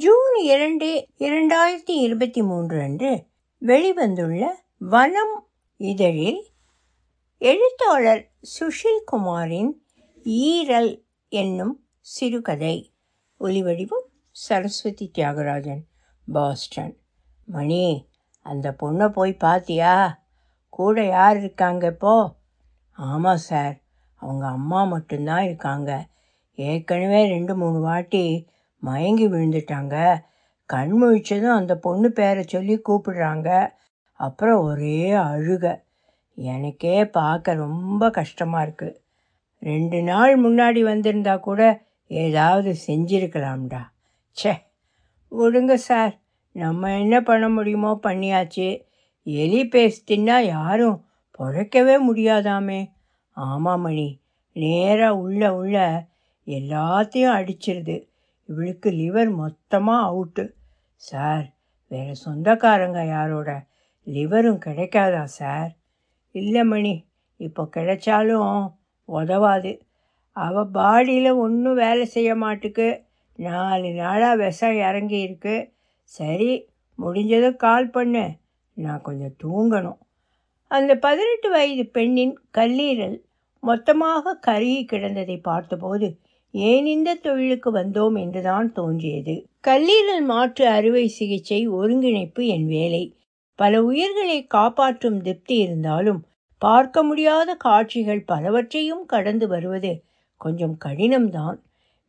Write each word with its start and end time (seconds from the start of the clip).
June 0.00 0.34
இரண்டு 0.42 1.06
இரண்டாயிரத்தி 1.18 1.90
இருபத்தி 1.90 2.42
மூன்று 2.42 2.80
அன்று 2.80 3.26
வெளிவந்துள்ள 3.60 4.46
வனம் 4.78 5.48
இதழில் 5.76 6.46
எழுத்தாளர் 7.38 8.30
சுஷில் 8.40 9.00
குமாரின் 9.12 9.70
ஈரல் 10.24 11.02
என்னும் 11.28 11.86
சிறுகதை. 12.00 12.92
ஒலிவடிவும் 13.40 14.06
சரஸ்வதி 14.30 15.10
தியாகராஜன் 15.18 15.82
பாஸ்டன். 16.32 16.96
மணி 17.44 18.08
அந்த 18.42 18.76
பொண்ணை 18.82 19.08
போய் 19.08 19.36
பார்த்தியா 19.40 20.12
கூட 20.68 21.04
யார் 21.04 21.38
இருக்காங்க 21.38 21.86
இப்போ? 21.86 22.34
ஆமாம் 22.92 23.36
சார் 23.36 23.80
அவங்க 24.14 24.46
அம்மா 24.46 24.84
மட்டும்தான் 24.84 25.44
இருக்காங்க. 25.44 26.06
ஏற்கனவே 26.54 27.28
ரெண்டு 27.28 27.56
மூணு 27.56 27.80
வாட்டி 27.80 28.48
மயங்கி 28.82 29.28
விழுந்துட்டாங்க. 29.28 30.22
கண் 30.66 31.02
முழிச்சதும் 31.02 31.54
அந்த 31.54 31.76
பொண்ணு 31.76 32.12
பேரை 32.12 32.42
சொல்லி 32.42 32.82
கூப்பிடுறாங்க. 32.88 33.70
அப்புறம் 34.12 34.60
ஒரே 34.60 35.12
அழுக. 35.12 35.82
எனக்கே 36.34 37.06
பார்க்க 37.06 37.54
ரொம்ப 37.54 38.10
கஷ்டமாக 38.10 38.64
இருக்குது 38.66 38.96
ரெண்டு 39.58 40.02
நாள் 40.02 40.40
முன்னாடி 40.40 40.82
வந்திருந்தா 40.82 41.40
கூட 41.40 41.82
ஏதாவது 42.06 42.76
செஞ்சிருக்கலாம்டா. 42.86 43.80
ச்சே! 44.36 44.52
விடுங்க 45.32 45.74
சார். 45.74 46.20
நம்ம 46.52 46.98
என்ன 46.98 47.22
பண்ண 47.22 47.48
முடியுமோ 47.48 48.00
பண்ணியாச்சு. 48.02 48.82
எலி 49.22 49.64
பேசினா 49.64 50.38
யாரும் 50.40 51.04
பொழைக்கவே 51.38 51.96
முடியாதாமே. 52.08 52.90
ஆமாம் 53.32 53.80
மணி. 53.80 54.20
நேராக 54.52 55.16
உள்ள 55.16 55.54
உள்ள 55.54 56.06
எல்லாத்தையும் 56.46 57.36
அடிச்சிருது. 57.36 57.96
இவளுக்கு 58.48 58.90
லிவர் 58.90 59.30
மொத்தமாக 59.34 60.06
அவுட்டு 60.08 60.44
சார் 61.00 61.46
வேறு 61.90 62.14
சொந்தக்காரங்க 62.24 63.00
யாரோட 63.06 63.50
லிவரும் 64.06 64.62
கிடைக்காதா 64.66 65.24
சார் 65.24 65.70
இல்லை 66.34 66.62
மணி 66.64 66.94
இப்போ 67.40 67.62
கிடைச்சாலும் 67.76 68.72
உதவாது. 69.08 69.72
அவள் 70.36 70.72
பாடியில் 70.74 71.30
ஒன்றும் 71.36 71.74
வேலை 71.74 72.04
செய்ய 72.04 72.30
மாட்டுக்கு. 72.34 72.88
நாலு 73.38 73.90
நாளாக 73.92 74.36
விஷம் 74.36 74.76
இறங்கியிருக்கு 74.86 75.54
சரி 76.12 76.50
முடிஞ்சதும் 76.98 77.56
கால் 77.56 77.90
பண்ணு. 77.90 78.24
நான் 78.76 79.02
கொஞ்சம் 79.02 79.36
தூங்கணும். 79.42 79.98
அந்த 80.70 80.92
பதினெட்டு 80.96 81.48
வயது 81.50 81.84
பெண்ணின் 81.86 82.34
கல்லீரல் 82.58 83.16
மொத்தமாக 83.62 84.34
கருகி 84.46 84.82
கிடந்ததை 84.84 85.36
பார்த்தபோது 85.42 86.08
ஏன் 86.54 86.86
இந்த 86.86 87.14
தொழிலுக்கு 87.14 87.72
வந்தோம் 87.72 88.20
என்றுதான் 88.20 88.72
தோன்றியது. 88.72 89.46
கல்லீரல் 89.66 90.24
மாற்று 90.24 90.66
அறுவை 90.66 91.08
சிகிச்சை 91.08 91.68
ஒருங்கிணைப்பு 91.68 92.46
என் 92.46 92.66
வேலை. 92.66 93.16
பல 93.54 93.82
உயிர்களை 93.84 94.46
காப்பாற்றும் 94.46 95.22
திருப்தி 95.22 95.56
இருந்தாலும் 95.56 96.24
பார்க்க 96.58 97.02
முடியாத 97.02 97.54
காட்சிகள் 97.54 98.22
பலவற்றையும் 98.22 99.06
கடந்து 99.06 99.48
வருவது 99.48 100.02
கொஞ்சம் 100.36 100.76
கடினம்தான். 100.84 101.58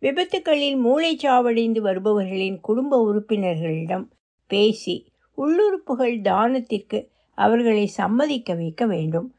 விபத்துக்களில் 0.01 0.77
மூளைச்சாவடைந்து 0.79 1.79
வருபவர்களின் 1.79 2.59
குடும்ப 2.59 3.13
உறுப்பினர்களிடம் 3.13 4.05
பேசி 4.47 4.95
உள்ளுறுப்புகள் 5.37 6.21
தானத்திற்கு 6.21 7.07
அவர்களை 7.37 7.85
சம்மதிக்க 7.85 8.53
வைக்க 8.53 8.85
வேண்டும். 8.85 9.33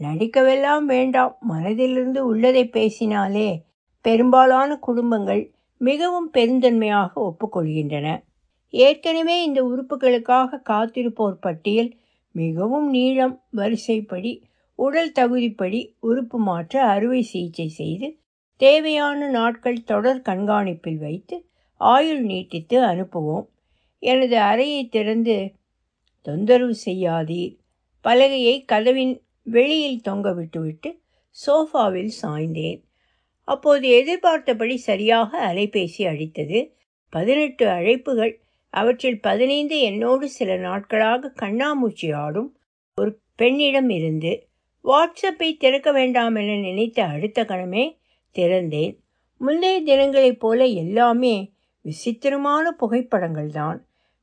நடிக்கவெல்லாம் 0.00 0.84
வேண்டாம் 0.84 1.36
மனதிலிருந்து 1.50 2.18
உள்ளதை 2.18 2.68
பேசினாலே 2.68 3.62
பெரும்பாலான 4.06 4.76
குடும்பங்கள் 4.76 5.52
மிகவும் 5.78 6.30
பெருந்தன்மையாக 6.32 7.10
ஒப்புக்கொள்கின்றன. 7.14 8.22
ஏற்கனவே 8.70 9.44
இந்த 9.44 9.60
உறுப்புகளுக்காக 9.64 10.60
காத்திருப்போர் 10.68 11.40
பட்டியல் 11.40 11.90
மிகவும் 12.32 12.90
நீளம் 12.90 13.42
வரிசைப்படி 13.56 14.32
உடல் 14.74 15.12
தகுதிப்படி 15.20 15.80
உறுப்பு 16.00 16.38
மாற்ற 16.38 16.82
அறுவை 16.82 17.22
சிகிச்சை 17.22 17.68
செய்து 17.68 18.18
தேவையான 18.56 19.28
நாட்கள் 19.28 19.84
தொடர் 19.84 20.20
கண்காணிப்பில் 20.20 20.98
வைத்து 20.98 21.36
ஆயுள் 21.80 22.22
நீட்டித்து 22.22 22.76
அனுப்புவோம். 22.80 23.46
எனது 23.98 24.38
அறையை 24.38 24.88
திறந்து 24.88 25.36
தொந்தரவு 26.22 26.74
செய்யாதீர். 26.86 27.54
பலகையை 28.04 28.64
கதவின் 28.64 29.14
வெளியில் 29.42 30.00
தொங்க 30.00 30.32
விட்டுவிட்டு 30.32 30.90
சோஃபாவில் 31.46 32.12
சாய்ந்தேன். 32.22 32.80
அப்போது 33.48 33.88
எதிர்பார்த்தபடி 33.88 34.76
சரியாக 34.76 35.30
அலைபேசி 35.52 36.02
அடித்தது. 36.12 36.58
பதினெட்டு 37.12 37.64
அழைப்புகள். 37.66 38.32
அவற்றில் 38.74 39.20
பதினைந்து 39.20 39.76
என்னோடு 39.80 40.28
சில 40.28 40.56
நாட்களாக 40.56 41.32
கண்ணாமூச்சி 41.42 42.08
ஆடும் 42.14 42.50
ஒரு 42.94 43.10
பெண்ணிடம் 43.34 43.90
இருந்து 43.90 44.32
வாட்ஸ்அப்பை 44.84 45.56
திறக்க 45.56 45.92
வேண்டாம் 45.92 46.34
என 46.34 46.56
நினைத்த 46.60 46.98
அடுத்த 47.04 47.44
கணமே 47.44 47.84
திறந்தேன். 48.36 48.94
முந்தைய 49.40 49.76
தினங்களைப் 49.82 50.40
போல 50.40 50.64
எல்லாமே 50.82 51.34
விசித்திரமான 51.84 52.72
புகைப்படங்கள் 52.72 53.50
தான். 53.50 53.78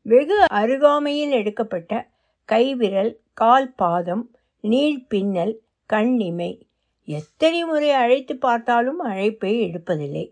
வெகு 0.05 0.37
அருகாமையில் 0.51 1.31
எடுக்கப்பட்ட 1.31 1.91
கைவிரல் 2.49 3.11
கால் 3.33 3.69
பாதம் 3.73 4.23
நீள் 4.63 4.99
பின்னல் 5.07 5.53
கண்ணிமை 5.89 6.51
எத்தனை 7.05 7.63
முறை 7.63 7.91
அழைத்து 7.91 8.37
பார்த்தாலும் 8.37 8.99
அழைப்பை 8.99 9.61
எடுப்பதில்லை. 9.61 10.31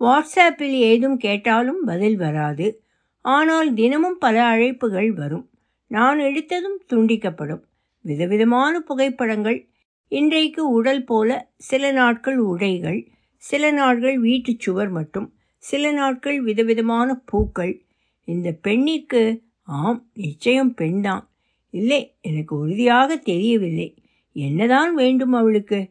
வாட்ஸ்அப்பில் 0.00 0.78
ஏதும் 0.82 1.16
கேட்டாலும் 1.16 1.84
பதில் 1.86 2.16
வராது. 2.16 2.82
ஆனால் 3.20 3.74
தினமும் 3.74 4.18
பல 4.18 4.56
அழைப்புகள் 4.56 5.08
வரும். 5.08 5.50
நான் 5.86 6.18
எடுத்ததும் 6.18 6.78
துண்டிக்கப்படும். 6.92 7.60
விதவிதமான 8.00 8.80
புகைப்படங்கள் 8.80 9.68
இன்றைக்கு 10.08 10.70
உடல் 10.70 11.04
போல 11.04 11.50
சில 11.56 11.92
நாட்கள் 11.92 12.38
உடைகள் 12.38 13.08
சில 13.36 13.70
நாட்கள் 13.70 14.18
வீட்டு 14.18 14.54
சுவர் 14.58 14.88
மட்டும் 14.88 15.34
சில 15.56 15.92
நாட்கள் 15.92 16.42
விதவிதமான 16.42 17.22
பூக்கள். 17.24 17.82
இந்த 18.24 18.52
பெண்ணிற்கு 18.52 19.42
ஆம் 19.62 20.10
நிச்சயம் 20.14 20.74
பெண்தான். 20.74 21.30
இல்லை 21.70 22.16
எனக்கு 22.20 22.56
உறுதியாக 22.56 23.16
தெரியவில்லை. 23.16 23.94
என்னதான் 24.32 24.94
வேண்டும் 24.94 25.32
அவளுக்கு? 25.32 25.88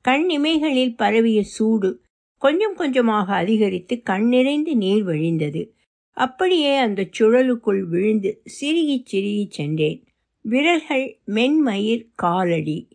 கண் 0.00 0.28
இமைகளில் 0.30 0.96
பரவிய 0.96 1.42
சூடு 1.42 2.02
கொஞ்சம் 2.38 2.74
கொஞ்சமாக 2.74 3.34
அதிகரித்து 3.34 4.02
கண் 4.02 4.28
நிறைந்து 4.28 4.76
நீர் 4.76 5.06
வழிந்தது. 5.06 5.70
அப்படியே 6.16 6.76
அந்த 6.76 7.08
சுழலுக்குள் 7.18 7.80
விழுந்து 7.80 8.40
சிறுகி 8.44 9.02
சிறுகி 9.06 9.46
சென்றேன். 9.50 10.04
விரல்கள் 10.40 11.18
மென்மயிர் 11.26 12.06
காலடி. 12.14 12.88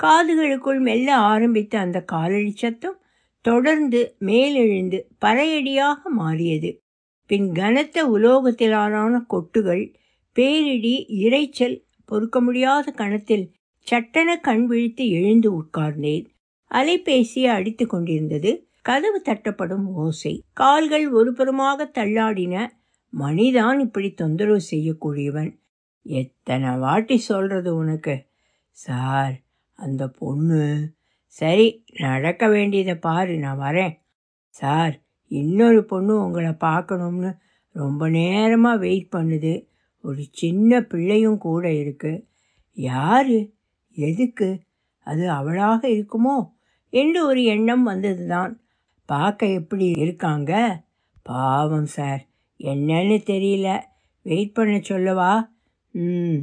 காதுகளுக்குள் 0.00 0.80
மெல்ல 0.80 1.16
ஆரம்பித்த 1.16 1.78
அந்த 1.78 2.02
காலடி 2.02 2.50
சத்தம் 2.50 2.98
தொடர்ந்து 3.40 4.16
மேலெழுந்து 4.20 5.06
பறையடியாக 5.20 5.96
மாறியது. 6.08 6.82
பின் 7.26 7.52
கனத்த 7.52 8.08
உலோகத்திலான 8.08 9.26
கொட்டுகள் 9.26 9.94
பேரிடி 10.32 11.06
இரைச்சல் 11.08 11.84
பொறுக்க 12.04 12.40
முடியாத 12.40 12.90
கணத்தில் 12.90 13.52
சட்டென 13.82 14.36
கண் 14.36 14.66
விழித்து 14.66 15.08
எழுந்து 15.08 15.62
உட்கார்ந்தேன். 15.62 16.26
அலைபேசியை 16.70 17.46
அடித்து 17.46 17.86
கொண்டிருந்தது. 17.86 18.66
கதவு 18.82 19.22
தட்டப்படும் 19.24 19.84
ஓசை. 19.84 20.42
கால்கள் 20.52 21.12
ஒருபுறமாக 21.12 21.90
தள்ளாடின. 21.94 22.66
மணிதான் 23.18 23.78
இப்படி 23.78 24.10
தொந்தரவு 24.10 24.60
செய்யக்கூடியவன். 24.70 25.58
எத்தனை 26.02 26.76
வாட்டி 26.76 27.18
சொல்றது 27.18 27.76
உனக்கு? 27.76 28.26
சார் 28.70 29.40
அந்த 29.72 30.08
பொண்ணு. 30.08 30.92
சரி 31.26 31.84
நடக்க 31.98 32.48
வேண்டியதை 32.48 32.94
பாரு 32.94 33.38
நான் 33.38 33.60
வரேன். 33.60 33.98
சார் 34.48 35.00
இன்னொரு 35.28 35.84
பொண்ணு 35.84 36.24
உங்களை 36.24 36.52
பார்க்கணும்னு 36.52 37.34
ரொம்ப 37.68 38.08
நேரமாக 38.08 38.76
வெயிட் 38.76 39.12
பண்ணுது. 39.12 39.66
ஒரு 40.00 40.24
சின்ன 40.30 40.80
பிள்ளையும் 40.80 41.38
கூட 41.38 41.72
இருக்கு. 41.72 42.26
யாரு? 42.72 43.51
எதுக்கு? 43.94 44.60
அது 44.98 45.30
அவளாக 45.30 45.88
இருக்குமோ? 45.88 46.50
என்று 46.90 47.26
ஒரு 47.26 47.44
எண்ணம் 47.44 47.82
வந்தது 47.82 48.26
தான் 48.26 48.60
பார்க்க 49.06 49.46
எப்படி 49.46 49.84
இருக்காங்க? 49.84 50.82
பாவம் 51.22 51.86
சார். 51.86 52.26
என்னன்னு 52.58 53.20
தெரியல. 53.26 53.80
வெயிட் 54.22 54.52
பண்ண 54.52 54.80
சொல்லவா? 54.80 55.52
ம். 55.90 56.36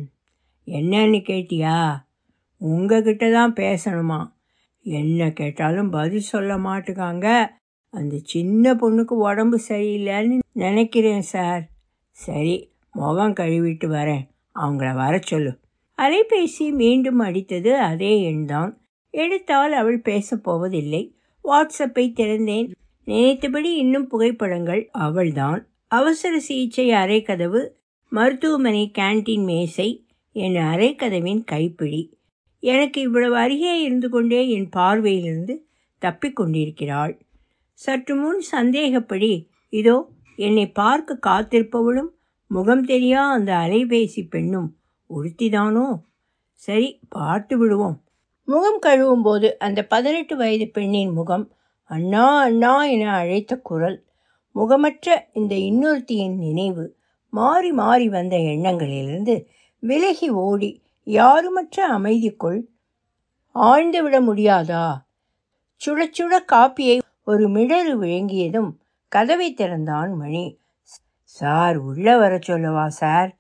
என்னன்னு 0.68 1.22
கேட்டியா? 1.22 2.04
உங்ககிட்ட 2.58 3.32
தான் 3.32 3.54
பேசணுமா? 3.54 4.32
என்ன 4.82 5.32
கேட்டாலும் 5.32 5.90
பதில் 5.90 6.20
சொல்ல 6.20 6.56
மாட்டுக்காங்க. 6.56 7.46
அந்த 7.90 8.20
சின்ன 8.24 8.74
பொண்ணுக்கு 8.74 9.14
உடம்பு 9.14 9.60
சரியில்லைன்னு 9.68 10.40
நினைக்கிறேன் 10.52 11.22
சார். 11.22 11.68
சரி 12.12 12.72
முகம் 12.92 13.34
கழுவிட்டு 13.34 13.88
வரேன். 13.88 14.28
அவங்கள 14.56 14.94
வர 14.96 15.20
சொல்லு. 15.22 15.60
அலைபேசி 16.00 16.72
மீண்டும் 16.72 17.22
அடித்தது 17.22 17.72
அதே 17.72 18.32
எண்தான். 18.32 18.74
எடுத்தால் 19.10 19.72
அவள் 19.72 20.02
பேசப் 20.02 20.44
போவதில்லை. 20.44 21.16
வாட்ஸ்அப்பை 21.44 22.06
திறந்தேன். 22.12 22.70
நினைத்தபடி 23.06 23.76
இன்னும் 23.76 24.08
புகைப்படங்கள் 24.08 24.90
அவள்தான். 24.92 25.68
அவசர 25.88 26.40
சிகிச்சை 26.40 26.90
அரைக்கதவு 26.90 27.68
மருத்துவமனை 28.10 28.92
கேன்டீன் 28.98 29.44
மேசை 29.44 30.06
என் 30.32 30.56
அரைக்கதவின் 30.56 31.44
கைப்பிடி. 31.44 32.18
எனக்கு 32.60 33.02
இவ்வளவு 33.02 33.36
அருகே 33.36 33.82
இருந்து 33.82 34.10
கொண்டே 34.10 34.50
என் 34.50 34.70
பார்வையிலிருந்து 34.76 35.56
தப்பிக்கொண்டிருக்கிறாள் 36.02 37.20
சற்று 37.74 38.16
முன் 38.16 38.42
சந்தேகப்படி 38.52 39.46
இதோ 39.70 40.10
என்னை 40.36 40.72
பார்க்க 40.72 41.20
காத்திருப்பவளும் 41.28 42.10
முகம் 42.48 42.86
தெரியா 42.86 43.22
அந்த 43.30 43.54
அலைபேசி 43.56 44.30
பெண்ணும் 44.30 44.79
ஒருத்திதானோ 45.10 46.02
சரி 46.54 47.00
பார்த்து 47.10 47.58
விடுவோம். 47.58 48.04
முகம் 48.44 48.80
கழுவும் 48.86 49.22
போது 49.22 49.60
அந்த 49.60 49.86
பதினெட்டு 49.86 50.38
வயது 50.38 50.68
பெண்ணின் 50.68 51.12
முகம் 51.12 51.52
அண்ணா 51.84 52.40
அண்ணா 52.40 52.84
என 52.86 53.14
அழைத்த 53.14 53.58
குரல் 53.58 54.06
முகமற்ற 54.56 55.30
இந்த 55.34 55.56
இன்னொருத்தியின் 55.56 56.36
நினைவு 56.36 56.98
மாறி 57.30 57.72
மாறி 57.72 58.10
வந்த 58.10 58.38
எண்ணங்களிலிருந்து 58.38 59.46
விலகி 59.80 60.30
ஓடி 60.30 60.82
யாருமற்ற 61.06 61.88
அமைதிக்குள் 61.90 62.60
ஆழ்ந்துவிட 63.56 64.18
முடியாதா? 64.20 65.02
சுட 65.82 66.00
சுட 66.20 66.40
காப்பியை 66.52 67.00
ஒரு 67.24 67.50
மிடறு 67.50 67.94
விழுங்கியதும் 68.00 68.72
கதவை 69.08 69.54
திறந்தான் 69.54 70.14
மணி. 70.14 70.60
சார் 71.22 71.78
உள்ள 71.78 72.18
வர 72.18 72.40
சொல்லவா 72.42 72.90
சார்? 72.90 73.39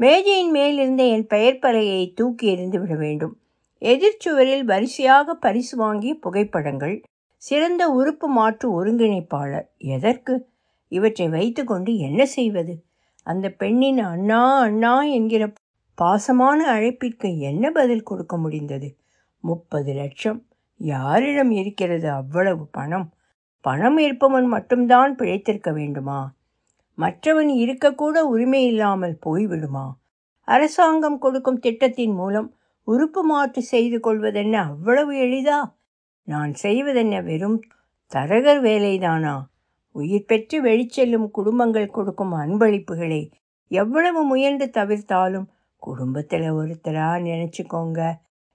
மேஜையின் 0.00 0.50
மேலிருந்த 0.50 1.02
என் 1.04 1.26
பெயர் 1.26 1.58
பலையை 1.58 2.12
தூக்கி 2.14 2.46
எறிந்து 2.46 2.80
விட 2.80 2.94
வேண்டும். 2.94 3.38
எதிர்ச்சுவரில் 3.80 4.64
வரிசையாக 4.64 5.34
பரிசு 5.34 5.76
வாங்கிய 5.76 6.14
புகைப்படங்கள் 6.14 7.02
சிறந்த 7.36 7.88
உறுப்பு 7.88 8.28
மாற்று 8.28 8.84
ஒருங்கிணைப்பாளர். 8.84 9.66
எதற்கு? 9.78 10.48
இவற்றை 10.88 11.28
வைத்துக்கொண்டு 11.28 11.96
என்ன 11.96 12.26
செய்வது? 12.26 12.84
அந்த 13.22 13.50
பெண்ணின் 13.50 13.98
அண்ணா 13.98 14.58
அண்ணா 14.58 15.02
என்கிற 15.02 15.52
பாசமான 16.02 16.58
அழைப்பிற்கு 16.72 17.38
என்ன 17.38 17.70
பதில் 17.70 18.02
கொடுக்க 18.02 18.36
முடிந்தது? 18.36 18.96
முப்பது 19.40 19.94
லட்சம். 19.94 20.46
யாரிடம் 20.76 21.50
இருக்கிறது 21.50 22.10
அவ்வளவு 22.10 22.66
பணம்? 22.66 23.12
பணம் 23.60 23.98
இருப்பவன் 23.98 24.46
மட்டும்தான் 24.46 25.16
பிழைத்திருக்க 25.16 25.72
வேண்டுமா? 25.72 26.32
மற்றவன் 27.00 27.50
இருக்கக்கூட 27.62 28.18
உரிமை 28.32 28.62
இல்லாமல் 28.66 29.18
போய்விடுமா? 29.26 29.86
அரசாங்கம் 30.48 31.18
கொடுக்கும் 31.18 31.58
திட்டத்தின் 31.58 32.14
மூலம் 32.14 32.48
உறுப்பு 32.88 33.22
மாற்று 33.22 33.62
செய்து 33.62 33.98
கொள்வதென்ன 33.98 34.54
அவ்வளவு 34.68 35.12
எளிதா? 35.16 35.58
நான் 36.28 36.52
செய்வதென்ன 36.54 37.22
வெறும் 37.22 37.58
தரகர் 38.12 38.60
வேலைதானா? 38.62 39.34
உயிர் 39.94 40.24
பெற்று 40.24 40.56
வெளிச்செல்லும் 40.62 41.28
குடும்பங்கள் 41.30 41.88
கொடுக்கும் 41.90 42.34
அன்பளிப்புகளை 42.34 43.22
எவ்வளவு 43.70 44.20
முயன்று 44.24 44.66
தவிர்த்தாலும் 44.78 45.46
குடும்பத்தில் 45.82 46.48
ஒருத்தரா 46.52 47.10
நினச்சிக்கோங்க. 47.28 48.00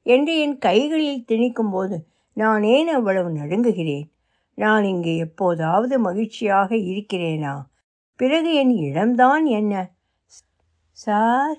என்று 0.06 0.34
என் 0.40 0.58
கைகளில் 0.58 1.26
திணிக்கும் 1.28 1.72
போது 1.72 1.98
நான் 2.38 2.64
ஏன் 2.76 2.88
அவ்வளவு 2.88 3.30
நடுங்குகிறேன்? 3.30 4.06
நான் 4.58 4.84
இங்கு 4.84 5.14
எப்போதாவது 5.18 5.96
மகிழ்ச்சியாக 6.00 6.70
இருக்கிறேனா? 6.92 7.56
பிறகு 8.16 8.54
என் 8.54 8.70
இடம்தான் 8.70 9.46
என்ன? 9.46 9.92
சார்? 10.92 11.58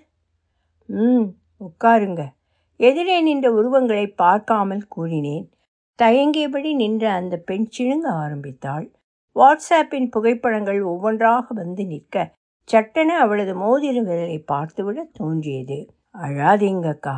ம் 0.87 1.27
உட்காருங்க. 1.61 2.29
எதிரே 2.77 3.21
நின்ற 3.21 3.53
உருவங்களை 3.53 4.07
பார்க்காமல் 4.07 4.87
கூறினேன். 4.89 5.51
தயங்கியபடி 6.03 6.75
நின்ற 6.75 7.13
அந்த 7.13 7.37
பெண் 7.37 7.69
சிழுங்க 7.79 8.07
ஆரம்பித்தாள். 8.07 8.91
வாட்ஸ்ஆப்பின் 9.37 10.11
புகைப்படங்கள் 10.11 10.83
ஒவ்வொன்றாக 10.83 11.55
வந்து 11.55 11.87
நிற்க 11.87 12.35
சட்டென 12.65 13.19
அவளது 13.19 13.55
மோதிர 13.55 13.97
விரலை 14.03 14.45
பார்த்துவிட 14.53 15.03
தோன்றியது. 15.13 15.91
அழாதீங்கக்கா 16.19 17.17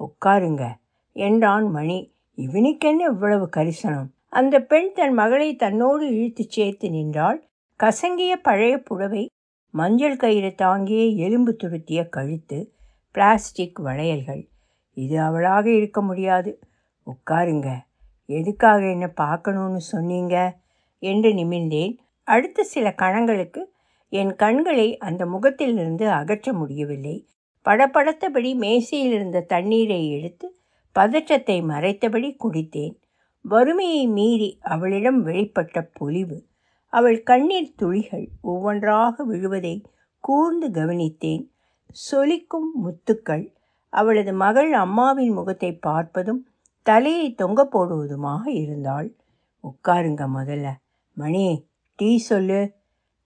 உட்காருங்க 0.00 0.72
என்றான் 1.12 1.70
மணி. 1.70 2.12
இவனுக்கென்ன 2.34 3.04
இவ்வளவு 3.04 3.48
கரிசனம்? 3.56 4.08
அந்த 4.28 4.60
பெண் 4.60 4.92
தன் 4.92 5.12
மகளை 5.12 5.56
தன்னோடு 5.56 6.06
இழுத்துச் 6.08 6.50
சேர்த்து 6.50 6.90
நின்றாள். 6.90 7.49
கசங்கிய 7.82 8.32
பழைய 8.42 8.78
புடவை 8.78 9.26
மஞ்சள் 9.70 10.16
கயிறு 10.16 10.54
தாங்கிய 10.54 11.26
எலும்பு 11.26 11.56
துருத்திய 11.62 12.08
கழுத்து 12.08 12.74
பிளாஸ்டிக் 13.12 13.78
வளையல்கள். 13.78 14.48
இது 14.92 15.20
அவளாக 15.20 15.70
இருக்க 15.70 16.02
முடியாது. 16.02 16.58
உட்காருங்க. 17.06 17.78
எதுக்காக 18.26 18.90
என்ன 18.90 19.08
பார்க்கணும்னு 19.08 19.80
சொன்னீங்க? 19.80 20.58
என்று 20.98 21.32
நிமிர்ந்தேன். 21.32 21.96
அடுத்த 22.22 22.62
சில 22.62 22.94
கணங்களுக்கு 22.94 23.72
என் 24.08 24.36
கண்களை 24.36 24.98
அந்த 24.98 25.26
முகத்திலிருந்து 25.26 26.10
அகற்ற 26.10 26.52
முடியவில்லை. 26.52 27.28
படபடத்தபடி 27.64 28.54
மேசையில் 28.54 29.12
இருந்த 29.12 29.40
தண்ணீரை 29.40 30.10
எடுத்து 30.10 30.60
பதற்றத்தை 30.92 31.62
மறைத்தபடி 31.62 32.36
குடித்தேன். 32.44 32.94
வறுமையை 33.42 34.06
மீறி 34.06 34.58
அவளிடம் 34.60 35.26
வெளிப்பட்ட 35.26 35.88
பொலிவு. 35.92 36.48
அவள் 36.92 37.22
கண்ணீர் 37.22 37.74
துளிகள் 37.76 38.28
ஒவ்வொன்றாக 38.40 39.24
விழுவதை 39.24 39.84
கூர்ந்து 40.18 40.68
கவனித்தேன். 40.68 41.44
சொலிக்கும் 42.10 42.70
முத்துக்கள். 42.84 43.44
அவளது 43.92 44.32
மகள் 44.32 44.72
அம்மாவின் 44.72 45.32
முகத்தை 45.32 45.78
பார்ப்பதும் 45.86 46.42
தலையை 46.86 47.34
தொங்க 47.34 47.68
போடுவதுமாக 47.72 48.44
இருந்தாள். 48.44 49.08
உட்காருங்க 49.64 50.24
முதல்ல. 50.36 50.68
மணி 51.16 51.68
டீ 51.94 52.18
சொல்லு. 52.18 52.60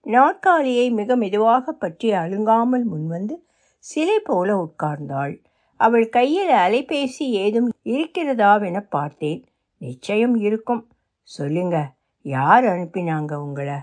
நாற்காலியை 0.03 0.91
மிக 0.91 1.17
மெதுவாக 1.17 1.73
பற்றி 1.73 2.13
அழுங்காமல் 2.13 2.87
முன்வந்து 2.93 3.37
சிலை 3.79 4.19
போல 4.19 4.57
உட்கார்ந்தாள். 4.57 5.35
அவள் 5.81 6.09
கையில் 6.09 6.51
அலைபேசி 6.51 7.27
ஏதும் 7.37 7.69
இருக்கிறதாவென 7.85 8.81
பார்த்தேன். 8.89 9.45
நிச்சயம் 9.81 10.37
இருக்கும். 10.37 10.83
சொல்லுங்க. 11.23 11.77
யார் 12.25 12.65
அனுப்பினாங்க 12.65 13.33
உங்களை? 13.35 13.79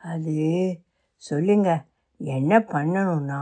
அது 0.00 0.34
சொல்லுங்க. 1.22 1.70
என்ன 2.20 2.58
பண்ணணும்னா 2.58 3.40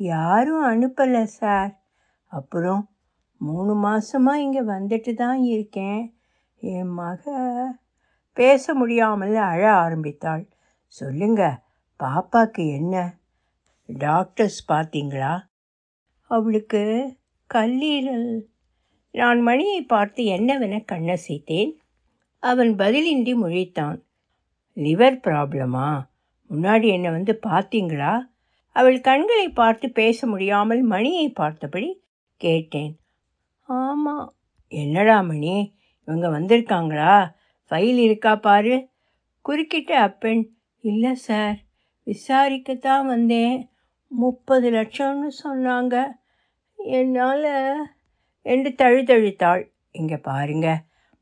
யாரும் 0.00 0.64
அனுப்பலை 0.64 1.22
சார் 1.22 1.72
அப்புறம் 2.26 2.82
மூணு 3.40 3.72
மாதமாக 3.84 4.42
இங்கே 4.44 4.62
வந்துட்டு 4.62 5.12
தான் 5.14 5.40
இருக்கேன். 5.42 6.14
என் 6.60 6.92
மக 6.92 7.22
பேச 8.32 8.74
முடியாமல் 8.74 9.36
அழ 9.36 9.62
ஆரம்பித்தாள். 9.72 10.44
சொல்லுங்க 10.86 11.42
பாப்பாக்கு 12.00 12.64
என்ன? 12.72 13.14
டாக்டர்ஸ் 13.86 14.60
பார்த்தீங்களா? 14.72 15.32
அவளுக்கு 16.30 16.82
கல்லீரல். 17.54 18.30
நான் 19.14 19.40
மணியை 19.40 19.82
பார்த்து 19.82 20.24
என்னவென 20.24 20.84
கண்ணசைத்தேன்? 20.92 21.72
அவன் 22.42 22.70
பதிலின்றி 22.74 23.32
முழித்தான். 23.42 23.98
லிவர் 24.76 25.18
ப்ராப்ளமா 25.24 25.88
முன்னாடி 26.50 26.86
என்னை 26.86 27.10
வந்து 27.10 27.38
பார்த்தீங்களா? 27.46 28.12
அவள் 28.76 29.00
கண்களை 29.00 29.48
பார்த்து 29.48 29.86
பேச 29.90 30.26
முடியாமல் 30.26 30.82
மணியை 30.82 31.26
பார்த்தபடி 31.30 31.90
கேட்டேன். 32.40 32.92
ஆமாம் 33.68 34.28
என்னடா 34.72 35.20
மணி? 35.20 35.74
இவங்க 36.08 36.28
வந்திருக்காங்களா? 36.28 37.16
ஃபைல் 37.70 38.00
இருக்கா 38.06 38.36
பாரு. 38.36 38.76
குறுக்கிட்ட 39.44 39.92
அப்பெண் 40.06 40.42
இல்லை 40.84 41.14
சார் 41.14 41.58
விசாரிக்கத்தான் 42.06 43.04
வந்தேன். 43.06 43.58
முப்பது 44.06 44.70
லட்சம்னு 44.70 45.30
சொன்னாங்க. 45.44 45.96
என்னால் 46.78 47.50
என்று 48.46 48.70
தழுதழுத்தாள். 48.78 49.62
இங்கே 49.90 50.16
பாருங்கள் 50.16 50.80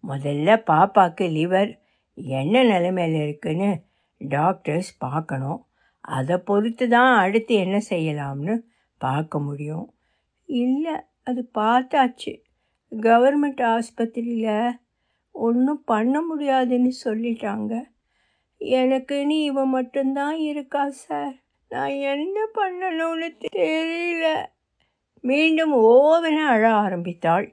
முதல்ல 0.08 0.62
பாப்பாக்கு 0.66 1.20
லிவர் 1.20 1.78
என்ன 2.14 2.62
நிலைமையில் 2.62 3.22
இருக்குன்னு 3.22 3.82
டாக்டர்ஸ் 4.18 4.98
பார்க்கணும். 4.98 5.66
அதை 6.00 6.36
பொறுத்து 6.36 6.88
தான் 6.88 7.18
அடுத்து 7.18 7.54
என்ன 7.54 7.80
செய்யலாம்னு 7.88 8.60
பார்க்க 8.98 9.38
முடியும். 9.38 9.94
இல்லை 10.44 10.94
அது 11.22 11.50
பார்த்தாச்சு. 11.58 12.42
கவர்மெண்ட் 12.90 13.62
ஆஸ்பத்திரியில் 13.64 14.80
ஒன்றும் 15.30 15.82
பண்ண 15.84 16.20
முடியாதுன்னு 16.20 16.92
சொல்லிட்டாங்க. 17.04 17.82
எனக்குன்னு 18.60 19.42
இவன் 19.44 19.68
மட்டும்தான் 19.68 20.36
இருக்கா 20.36 20.90
சார் 20.90 21.34
நான் 21.68 21.90
என்ன 21.90 22.40
பண்ணணும்னு 22.54 23.36
தெரியல. 23.56 24.46
மீண்டும் 25.20 25.72
ஓவென 25.72 26.46
அழ 26.46 26.72
ஆரம்பித்தாள். 26.72 27.52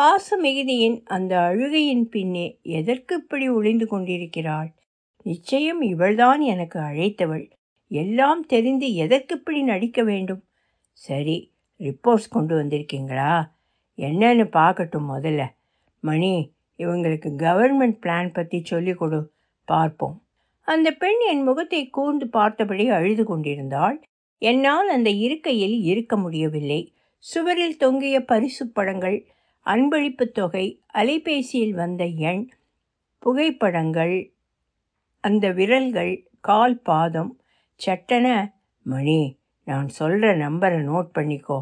பாச 0.00 0.36
மிகுதியின் 0.36 1.02
அந்த 1.04 1.38
அழுகையின் 1.38 2.08
பின்னே 2.08 2.58
எதற்கு 2.62 3.14
இப்படி 3.14 3.48
ஒளிந்து 3.48 3.86
கொண்டிருக்கிறாள்? 3.86 4.72
நிச்சயம் 5.22 5.80
இவள்தான் 5.80 6.40
எனக்கு 6.40 6.78
அழைத்தவள். 6.80 7.50
எல்லாம் 7.88 8.46
தெரிந்து 8.46 8.94
எதற்கு 8.94 9.34
இப்படி 9.34 9.62
நடிக்க 9.62 10.02
வேண்டும்? 10.02 10.42
சரி 10.92 11.52
ரிப்போர்ட்ஸ் 11.78 12.28
கொண்டு 12.30 12.56
வந்திருக்கீங்களா? 12.56 13.44
என்னன்னு 13.96 14.46
பார்க்கட்டும் 14.52 15.08
முதல்ல. 15.08 15.44
மணி 16.00 16.52
இவங்களுக்கு 16.78 17.28
கவர்மெண்ட் 17.38 17.98
பிளான் 18.02 18.32
பற்றி 18.32 18.60
சொல்லிக் 18.64 18.98
கொடு. 18.98 19.32
பார்ப்போம். 19.64 20.22
அந்த 20.60 20.90
பெண் 20.90 21.20
என் 21.30 21.42
முகத்தை 21.42 21.88
கூர்ந்து 21.88 22.28
பார்த்தபடி 22.28 22.88
அழுது 22.88 23.24
கொண்டிருந்தாள். 23.24 24.06
என்னால் 24.38 24.88
அந்த 24.88 25.10
இருக்கையில் 25.10 25.80
இருக்க 25.82 26.16
முடியவில்லை. 26.16 26.94
சுவரில் 27.18 27.76
தொங்கிய 27.76 28.24
பரிசு 28.24 28.68
படங்கள் 28.68 29.26
அன்பளிப்பு 29.66 30.24
தொகை 30.30 30.66
அலைபேசியில் 30.94 31.70
வந்த 31.70 32.04
எண் 32.04 32.50
புகைப்படங்கள் 33.18 34.16
அந்த 35.20 35.50
விரல்கள் 35.52 36.12
கால் 36.40 36.76
பாதம். 36.82 37.32
சட்டன 37.80 38.26
மணி 38.82 39.38
நான் 39.64 39.88
சொல்கிற 39.88 40.36
நம்பரை 40.36 40.78
நோட் 40.90 41.10
பண்ணிக்கோ. 41.18 41.58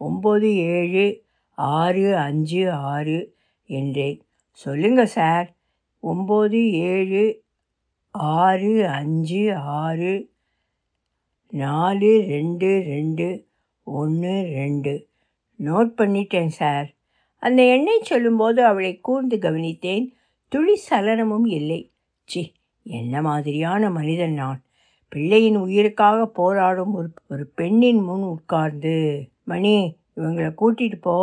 ஒம்பது 0.00 0.54
ஏழு 0.76 1.24
ஆறு 1.54 2.16
அஞ்சு 2.16 2.72
ஆறு 2.72 3.36
என்றேன். 3.66 4.20
சொல்லுங்க 4.50 5.06
சார் 5.06 5.56
ஒம்பது 6.02 6.60
ஏழு 6.70 7.24
ஆறு 8.10 8.86
அஞ்சு 8.86 9.42
ஆறு 9.56 10.30
நாலு 11.52 12.12
ரெண்டு 12.28 12.70
ரெண்டு 12.86 13.28
ஒன்று 13.82 14.34
ரெண்டு. 14.54 14.94
நோட் 15.60 15.92
பண்ணிட்டேன் 15.98 16.52
சார் 16.60 16.88
அந்த 17.40 17.62
எண்ணெய் 17.64 18.02
சொல்லும்போது 18.02 18.64
அவளை 18.64 19.00
கூர்ந்து 19.00 19.36
கவனித்தேன். 19.36 20.06
துளி 20.48 20.80
சலனமும் 20.90 21.46
இல்லை. 21.46 21.90
சி 22.24 22.52
என்ன 22.82 23.22
மாதிரியான 23.22 23.90
மனிதன் 23.90 24.32
நான்? 24.32 24.64
பிள்ளையின் 25.08 25.56
உயிருக்காக 25.56 26.26
போராடும் 26.26 26.94
ஒரு 26.94 27.10
ஒரு 27.28 27.46
பெண்ணின் 27.46 28.00
முன் 28.00 28.22
உட்கார்ந்து 28.22 28.94
மணி 29.44 29.96
இவங்களை 30.16 30.52
கூட்டிட்டு 30.56 31.00
போ. 31.00 31.18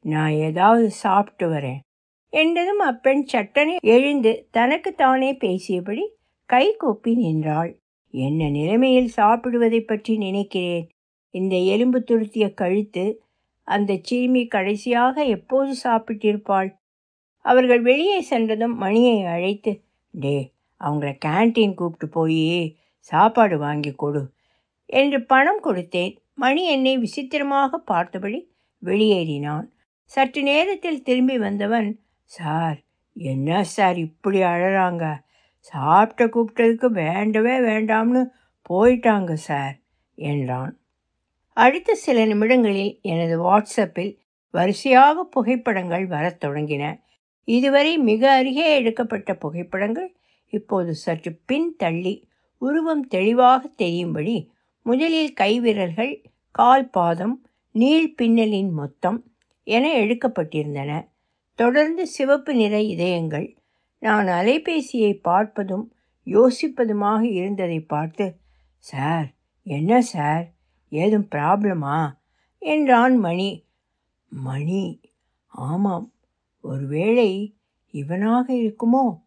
நான் 0.00 0.30
ஏதாவது 0.30 0.90
சாப்பிட்டு 0.90 1.46
வரேன். 1.54 1.80
என்றதும் 2.28 2.78
அப்பெண் 2.78 3.26
சட்டனை 3.32 3.76
எழுந்து 3.80 4.48
தனக்கு 4.50 4.94
தானே 4.94 5.30
பேசியபடி 5.32 6.04
கை 6.46 6.76
கூப்பி 6.76 7.14
நின்றாள். 7.14 7.78
என்ன 8.10 8.48
நிலைமையில் 8.48 9.10
சாப்பிடுவதை 9.16 9.80
பற்றி 9.80 10.16
நினைக்கிறேன்? 10.16 10.88
இந்த 11.30 11.56
எலும்பு 11.56 12.04
துருத்திய 12.10 12.54
கழுத்து 12.54 13.23
அந்த 13.68 13.98
சிறுமி 14.02 14.42
கடைசியாக 14.46 15.24
எப்போது 15.24 15.74
சாப்பிட்டிருப்பாள்? 15.84 16.70
அவர்கள் 17.44 17.82
வெளியே 17.82 18.18
சென்றதும் 18.20 18.76
மணியை 18.76 19.22
அழைத்து 19.24 19.72
டே 20.14 20.36
அவங்கள 20.80 21.10
கேன்டீன் 21.24 21.74
கூப்பிட்டு 21.74 22.08
போய் 22.08 22.76
சாப்பாடு 22.98 23.56
வாங்கி 23.58 23.92
கொடு 23.94 24.22
என்று 24.90 25.18
பணம் 25.24 25.62
கொடுத்தேன். 25.64 26.14
மணி 26.34 26.62
என்னை 26.66 26.94
விசித்திரமாக 26.98 27.78
பார்த்தபடி 27.78 28.38
வெளியேறினான். 28.82 29.66
சற்று 30.04 30.42
நேரத்தில் 30.42 31.02
திரும்பி 31.02 31.36
வந்தவன் 31.38 31.88
சார் 32.30 32.78
என்ன 33.16 33.62
சார் 33.64 33.98
இப்படி 33.98 34.40
அழறாங்க? 34.42 35.04
சாப்பிட்ட 35.58 36.24
கூப்பிட்டதுக்கு 36.26 36.88
வேண்டவே 37.02 37.54
வேண்டாம்னு 37.60 38.22
போயிட்டாங்க 38.70 39.32
சார் 39.48 39.76
என்றான். 40.18 40.72
அடுத்த 41.56 41.94
சில 41.94 42.24
நிமிடங்களில் 42.24 42.98
எனது 43.02 43.36
வாட்ஸ்அப்பில் 43.42 44.16
வரிசையாக 44.50 45.24
புகைப்படங்கள் 45.24 46.06
வரத் 46.06 46.44
தொடங்கின. 46.44 47.00
இதுவரை 47.44 47.98
மிக 47.98 48.32
அருகே 48.32 48.74
எடுக்கப்பட்ட 48.74 49.34
புகைப்படங்கள் 49.34 50.14
இப்போது 50.48 50.94
சற்று 50.94 51.40
பின் 51.46 51.76
தள்ளி 51.76 52.28
உருவம் 52.58 53.06
தெளிவாக 53.06 53.70
தெரியும்படி 53.76 54.50
முதலில் 54.82 55.32
கைவிரல்கள் 55.40 56.22
கால் 56.50 56.90
பாதம் 56.90 57.46
நீள் 57.72 58.14
பின்னலின் 58.22 58.70
மொத்தம் 58.70 59.24
என 59.64 59.94
எடுக்கப்பட்டிருந்தன. 59.94 61.08
தொடர்ந்து 61.54 62.06
சிவப்பு 62.06 62.54
நிற 62.54 62.80
இதயங்கள் 62.80 63.56
நான் 63.98 64.26
அலைபேசியை 64.26 65.20
பார்ப்பதும் 65.24 65.86
யோசிப்பதுமாக 66.26 67.22
இருந்ததை 67.30 67.80
பார்த்து 67.80 68.36
சார் 68.78 69.28
என்ன 69.62 70.00
சார்? 70.00 70.53
ஏதும் 70.88 71.28
ப்ராப்ளமா 71.30 72.18
என்றான் 72.58 73.16
மணி. 73.16 73.64
மணி 74.28 75.00
ஆமாம் 75.46 76.12
ஒருவேளை 76.60 77.56
இவனாக 77.92 78.54
இருக்குமோ? 78.54 79.20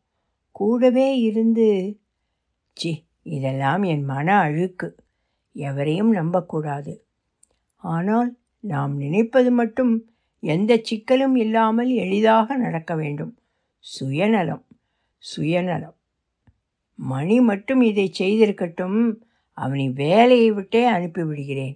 கூடவே 0.52 1.20
இருந்து. 1.20 2.00
சி 2.74 3.06
இதெல்லாம் 3.24 3.84
என் 3.84 4.04
மன 4.04 4.38
அழுக்கு. 4.38 4.96
எவரையும் 5.54 6.10
நம்பக்கூடாது. 6.10 7.04
ஆனால் 7.76 8.38
நாம் 8.60 8.98
நினைப்பது 8.98 9.52
மட்டும் 9.52 10.10
எந்த 10.40 10.82
சிக்கலும் 10.90 11.38
இல்லாமல் 11.38 11.90
எளிதாக 11.90 12.56
நடக்க 12.56 12.96
வேண்டும். 12.96 13.38
சுயநலம் 13.80 14.66
சுயநலம். 15.18 15.96
மணி 16.96 17.42
மட்டும் 17.42 17.82
இதை 17.82 18.12
செய்திருக்கட்டும். 18.20 19.16
அவனை 19.58 19.90
வேலையை 19.90 20.52
விட்டே 20.52 20.84
அனுப்பிவிடுகிறேன் 20.88 21.76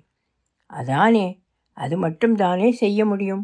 அதானே 0.70 1.28
அது 1.78 1.98
மட்டும் 1.98 2.36
தானே 2.36 2.72
செய்ய 2.72 3.06
முடியும்? 3.06 3.44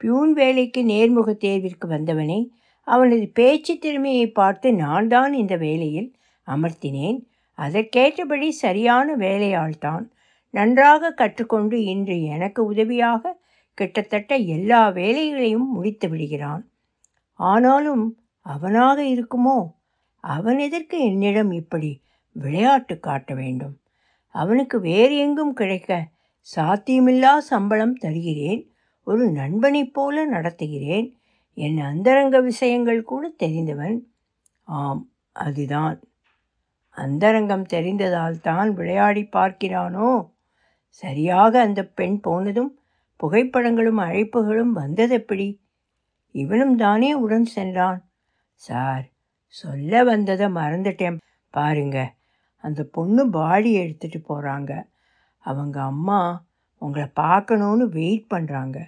பியூன் 0.00 0.32
வேலைக்கு 0.32 0.80
நேர்முக 0.84 1.30
தேர்விற்கு 1.44 1.86
வந்தவனை 1.86 2.40
அவனது 2.86 3.26
பேச்சு 3.28 3.74
திறமையை 3.78 4.26
பார்த்து 4.30 4.68
நான் 4.74 5.08
தான் 5.08 5.32
இந்த 5.32 5.56
வேலையில் 5.56 6.08
அமர்த்தினேன். 6.46 7.18
அதற்கேற்றபடி 7.58 8.48
சரியான 8.48 9.16
வேலையாள்தான். 9.16 10.04
நன்றாக 10.54 11.10
கற்றுக்கொண்டு 11.12 11.76
இன்று 11.84 12.16
எனக்கு 12.24 12.60
உதவியாக 12.64 13.32
கிட்டத்தட்ட 13.78 14.34
எல்லா 14.36 14.88
வேலைகளையும் 14.88 15.68
முடித்து 15.72 16.08
விடுகிறான். 16.08 16.62
ஆனாலும் 17.40 18.04
அவனாக 18.46 18.98
இருக்குமோ? 19.14 19.58
அவன் 20.24 20.58
எதற்கு 20.58 20.98
என்னிடம் 21.00 21.50
இப்படி 21.52 21.90
விளையாட்டு 22.36 22.98
காட்ட 22.98 23.34
வேண்டும். 23.34 23.80
அவனுக்கு 24.34 24.80
வேறு 24.80 25.16
எங்கும் 25.16 25.52
கிடைக்க 25.52 26.08
சாத்தியமில்லா 26.56 27.38
சம்பளம் 27.38 27.94
தருகிறேன். 27.94 28.62
ஒரு 29.04 29.30
நண்பனைப் 29.30 29.94
போல 29.94 30.30
நடத்துகிறேன். 30.30 31.12
என் 31.54 31.78
அந்தரங்க 31.80 32.40
விஷயங்கள் 32.40 33.02
கூட 33.02 33.28
தெரிந்தவன். 33.28 33.96
ஆம் 34.62 35.02
அதுதான். 35.32 35.96
அந்தரங்கம் 36.96 37.66
தெரிந்ததால் 37.66 38.40
தான் 38.40 38.74
விளையாடி 38.74 39.28
பார்க்கிறானோ? 39.32 40.10
சரியாக 40.88 41.60
அந்த 41.60 41.84
பெண் 41.84 42.20
போனதும் 42.20 42.78
புகைப்படங்களும் 43.20 44.00
அழைப்புகளும் 44.00 44.72
வந்ததெப்படி 44.72 45.48
இவனும் 46.34 46.76
தானே 46.76 47.14
உடன் 47.14 47.44
சென்றான். 47.44 48.00
சார் 48.54 49.04
சொல்ல 49.54 50.02
வந்ததை 50.04 50.46
மறந்துட்டேன். 50.46 51.18
பாருங்கள் 51.54 52.15
அந்த 52.66 52.84
பொண்ணு 52.84 53.30
பாடி 53.30 53.76
எடுத்துகிட்டு 53.76 54.22
போகிறாங்க 54.28 54.88
அவங்க 55.38 55.82
அம்மா 55.82 56.44
உங்களை 56.78 57.08
பார்க்கணுன்னு 57.16 57.88
வெயிட் 57.88 58.30
பண்ணுறாங்க 58.30 58.84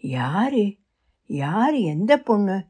யாரு? 0.00 0.76
யார் 1.26 1.74
எந்த 1.74 2.16
பொண்ணு? 2.16 2.64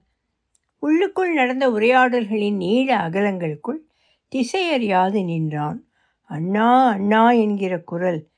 உள்ளுக்குள் 0.78 1.34
நடந்த 1.34 1.70
உரையாடல்களின் 1.70 2.56
நீள 2.56 2.96
அகலங்களுக்குள் 2.96 3.80
திசையறியாது 4.28 5.24
நின்றான். 5.24 5.84
அண்ணா 6.20 6.86
அண்ணா 6.88 7.30
என்கிற 7.30 7.80
குரல் 7.80 8.28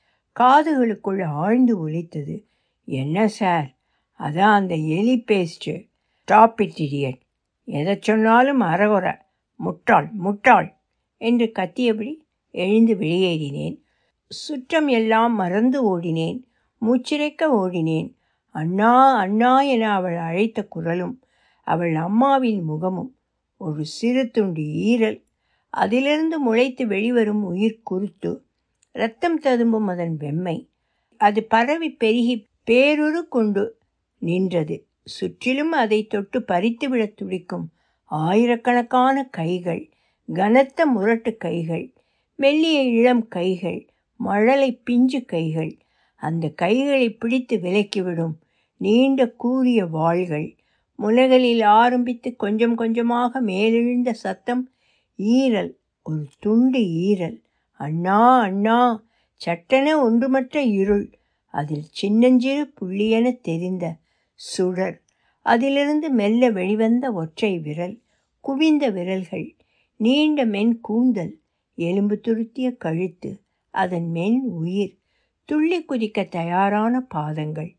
காதுகளுக்குள் 0.41 1.25
ஆழ்ந்து 1.25 1.79
ஒலித்தது. 1.79 2.47
என்ன 2.85 3.29
சார்? 3.29 3.77
அதான் 4.19 4.53
அந்த 4.59 4.75
எலி 4.75 5.25
பேஸ்ட்டு 5.27 5.89
டாப் 6.25 6.61
இட் 6.61 6.79
இடியட் 6.79 7.21
எதை 7.65 7.99
சொன்னாலும் 8.01 8.61
அறகுறை. 8.61 9.17
முட்டாள் 9.57 10.11
முட்டாள். 10.13 10.76
என்று 11.19 11.53
கத்தியபடி 11.59 12.17
எழுந்து 12.51 12.95
வெளியேறினேன். 12.95 13.81
சுற்றம் 14.29 14.89
எல்லாம் 14.89 15.35
மறந்து 15.35 15.99
ஓடினேன். 15.99 16.43
மூச்சிறைக்க 16.81 17.43
ஓடினேன். 17.43 18.15
அண்ணா 18.51 19.17
அண்ணா 19.17 19.61
என 19.63 19.93
அவள் 19.93 20.17
அழைத்த 20.17 20.65
குரலும் 20.65 21.23
அவள் 21.63 21.95
அம்மாவின் 21.95 22.63
முகமும் 22.63 23.17
ஒரு 23.57 23.85
சிறு 23.85 24.31
துண்டு 24.31 24.63
ஈரல். 24.63 25.25
அதிலிருந்து 25.71 26.41
முளைத்து 26.41 26.87
வெளிவரும் 26.87 27.45
உயிர் 27.45 27.81
குருத்து 27.83 28.45
ரத்தம் 28.93 29.39
ததும்பும் 29.39 29.87
அதன் 29.87 30.17
வெம்மை. 30.21 30.69
அது 31.17 31.45
பரவி 31.45 31.91
பெருகி 31.91 32.47
பேருரு 32.71 33.29
கொண்டு 33.29 33.79
நின்றது. 34.19 34.87
சுற்றிலும் 35.05 35.73
அதை 35.73 36.07
தொட்டு 36.07 36.45
பறித்துவிடத் 36.49 37.15
துடிக்கும் 37.15 37.71
ஆயிரக்கணக்கான 38.05 39.25
கைகள் 39.25 39.91
கனத்த 40.33 40.87
முரட்டு 40.87 41.37
கைகள் 41.37 41.93
மெல்லிய 42.35 42.83
இளம் 42.83 43.29
கைகள் 43.29 43.89
மழலை 44.17 44.77
பிஞ்சு 44.77 45.25
கைகள். 45.25 45.77
அந்த 46.17 46.49
கைகளை 46.49 47.11
பிடித்து 47.11 47.57
விலக்கிவிடும் 47.57 48.33
நீண்ட 48.77 49.31
கூரிய 49.31 49.87
வாள்கள். 49.87 50.57
முனைகளில் 50.99 51.63
ஆரம்பித்து 51.63 52.37
கொஞ்சம் 52.37 52.75
கொஞ்சமாக 52.75 53.41
மேலெழுந்த 53.41 54.11
சத்தம் 54.11 54.71
ஈரல் 55.19 55.73
ஒரு 56.03 56.27
துண்டு 56.39 56.79
ஈரல். 56.79 57.43
அண்ணா 57.71 58.41
அண்ணா 58.41 59.05
சட்டென 59.35 60.03
ஒன்றுமற்ற 60.03 60.63
இருள். 60.63 61.11
அதில் 61.47 61.83
சின்னஞ்சிறு 61.83 62.73
புள்ளியென 62.81 63.41
தெரிந்த 63.41 63.97
சுடர். 64.35 65.03
அதிலிருந்து 65.43 66.11
மெல்ல 66.11 66.51
வெளிவந்த 66.51 67.13
ஒற்றை 67.13 67.59
விரல். 67.59 68.01
குவிந்த 68.41 68.91
விரல்கள். 68.91 69.56
நீண்ட 69.99 70.45
மென் 70.45 70.81
கூந்தல் 70.81 71.41
எலும்பு 71.75 72.21
துருத்திய 72.23 72.77
கழுத்து 72.77 73.43
அதன் 73.71 74.11
மென் 74.11 74.49
உயிர் 74.49 74.99
துள்ளி 75.45 75.85
குதிக்க 75.85 76.29
தயாரான 76.29 77.01
பாதங்கள். 77.01 77.77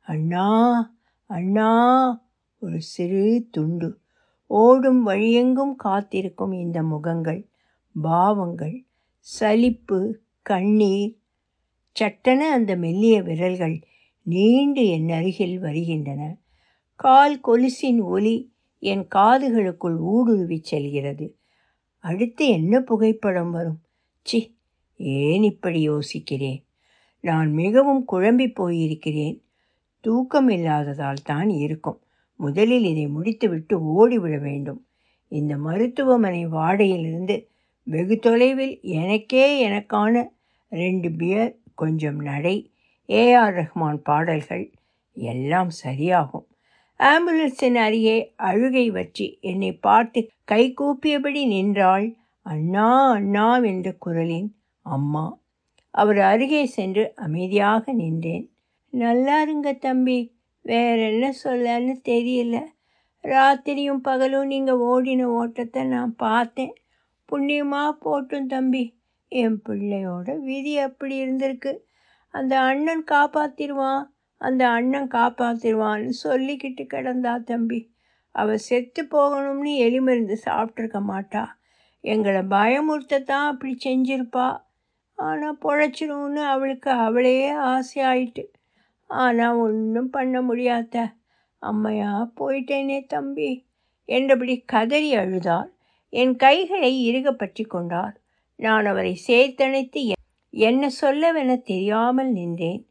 அண்ணா 0.00 0.48
அண்ணா 1.30 1.70
ஒரு 2.58 2.80
சிறு 2.80 3.48
துண்டு. 3.50 3.98
ஓடும் 4.46 5.06
வழியெங்கும் 5.06 5.74
காத்திருக்கும் 5.76 6.52
இந்த 6.52 6.82
முகங்கள் 6.82 7.48
பாவங்கள் 8.02 8.76
சலிப்பு 9.18 10.20
கண்ணீர். 10.42 11.18
சட்டென 11.92 12.50
அந்த 12.50 12.76
மெல்லிய 12.76 13.22
விரல்கள் 13.22 13.76
நீண்டு 14.22 14.86
என் 14.86 15.08
அருகில் 15.08 15.58
வருகின்றன. 15.58 16.22
கால் 16.94 17.40
கொலுசின் 17.44 18.00
ஒலி 18.00 18.36
என் 18.78 19.06
காதுகளுக்குள் 19.14 19.98
ஊடுருவிச் 20.14 20.68
செல்கிறது. 20.72 21.26
அடுத்து 22.04 22.48
என்ன 22.48 22.80
புகைப்படம் 22.80 23.50
வரும்? 23.50 23.80
சி 24.22 24.38
ஏன் 24.96 25.42
இப்படி 25.42 25.80
யோசிக்கிறேன்? 25.90 26.60
நான் 27.20 27.52
மிகவும் 27.52 28.04
குழம்பி 28.12 28.46
போயிருக்கிறேன். 28.54 29.36
தூக்கம் 30.00 30.48
இல்லாததால் 30.48 31.22
தான் 31.24 31.48
இருக்கும். 31.48 31.98
முதலில் 32.40 32.84
இதை 32.84 33.06
முடித்துவிட்டு 33.06 33.74
ஓடிவிட 33.96 34.40
வேண்டும். 34.40 34.80
இந்த 35.28 35.56
மருத்துவமனை 35.56 36.46
வாடையிலிருந்து 36.46 37.36
வெகு 37.86 38.18
தொலைவில் 38.18 38.80
எனக்கே 38.82 39.46
எனக்கான 39.68 40.24
ரெண்டு 40.68 41.10
பியர் 41.10 41.52
கொஞ்சம் 41.74 42.20
நடை 42.20 42.72
ஏஆர் 43.08 43.56
ரஹ்மான் 43.60 44.00
பாடல்கள் 44.02 44.72
எல்லாம் 45.12 45.70
சரியாகும். 45.84 46.46
ஆம்புலன்ஸின் 47.00 47.76
அருகே 47.76 48.34
அழுகை 48.36 48.90
வற்றி 48.90 49.26
என்னை 49.40 49.72
பார்த்து 49.72 50.20
கை 50.44 50.62
கூப்பியபடி 50.80 51.42
நின்றாள். 51.46 52.06
அண்ணா 52.46 52.88
அண்ணா 53.10 53.58
என்ற 53.62 53.88
குரலின் 53.98 54.48
அம்மா. 54.86 55.26
அவர் 55.90 56.18
அருகே 56.18 56.62
சென்று 56.66 57.04
அமைதியாக 57.16 57.92
நின்றேன். 57.92 58.46
நல்லா 58.92 59.40
இருங்க 59.40 59.72
தம்பி 59.72 60.18
வேற 60.64 60.96
என்ன 61.02 61.26
சொல்லன்னு 61.44 61.94
தெரியல. 62.08 62.56
ராத்திரியும் 63.24 64.02
பகலும் 64.02 64.46
நீங்கள் 64.46 64.82
ஓடின 64.92 65.22
ஓட்டத்தை 65.22 65.84
நான் 65.84 66.16
பார்த்தேன். 66.16 66.74
புண்ணியமாக 67.28 67.98
போட்டும் 68.04 68.46
தம்பி. 68.46 68.84
என் 69.32 69.62
பிள்ளையோட 69.68 70.28
விதி 70.40 70.78
அப்படி 70.78 71.14
இருந்திருக்கு. 71.24 71.72
அந்த 72.34 72.60
அண்ணன் 72.60 73.04
காப்பாற்றிடுவான் 73.10 74.04
அந்த 74.40 74.62
அண்ணன் 74.68 75.08
காப்பாற்றிடுவான்னு 75.08 76.12
சொல்லிக்கிட்டு 76.24 76.84
கிடந்தா 76.94 77.34
தம்பி. 77.44 77.80
அவள் 78.34 78.64
செத்து 78.68 79.02
போகணும்னு 79.04 79.72
எலிமருந்து 79.86 80.36
சாப்பிட்ருக்க 80.44 80.98
மாட்டா. 81.12 81.44
எங்களை 82.04 82.42
பயமுறுத்தத்தான் 82.42 83.46
அப்படி 83.46 83.72
செஞ்சிருப்பா. 83.84 84.48
ஆனால் 85.18 85.60
பொழைச்சிடும்னு 85.64 86.42
அவளுக்கு 86.44 86.90
அவளே 86.90 87.50
ஆசையாயிட்டு. 87.52 88.44
ஆனால் 89.10 89.56
ஒன்றும் 89.56 90.10
பண்ண 90.10 90.42
முடியாத. 90.42 91.04
அம்மையா 91.62 92.10
போயிட்டேனே 92.40 92.98
தம்பி. 93.06 93.50
என்றபடி 94.08 94.54
கதறி 94.64 95.10
அழுதார் 95.16 95.70
என் 96.12 96.36
கைகளை 96.36 96.90
இறுக 97.08 97.28
பற்றி 97.32 97.64
கொண்டார் 97.64 98.14
நான் 98.58 98.86
அவரை 98.86 99.14
சேர்த்தணைத்து 99.26 100.02
என்ன 100.50 100.90
சொல்லவென 101.00 101.56
தெரியாமல் 101.62 102.30
நின்றேன். 102.32 102.82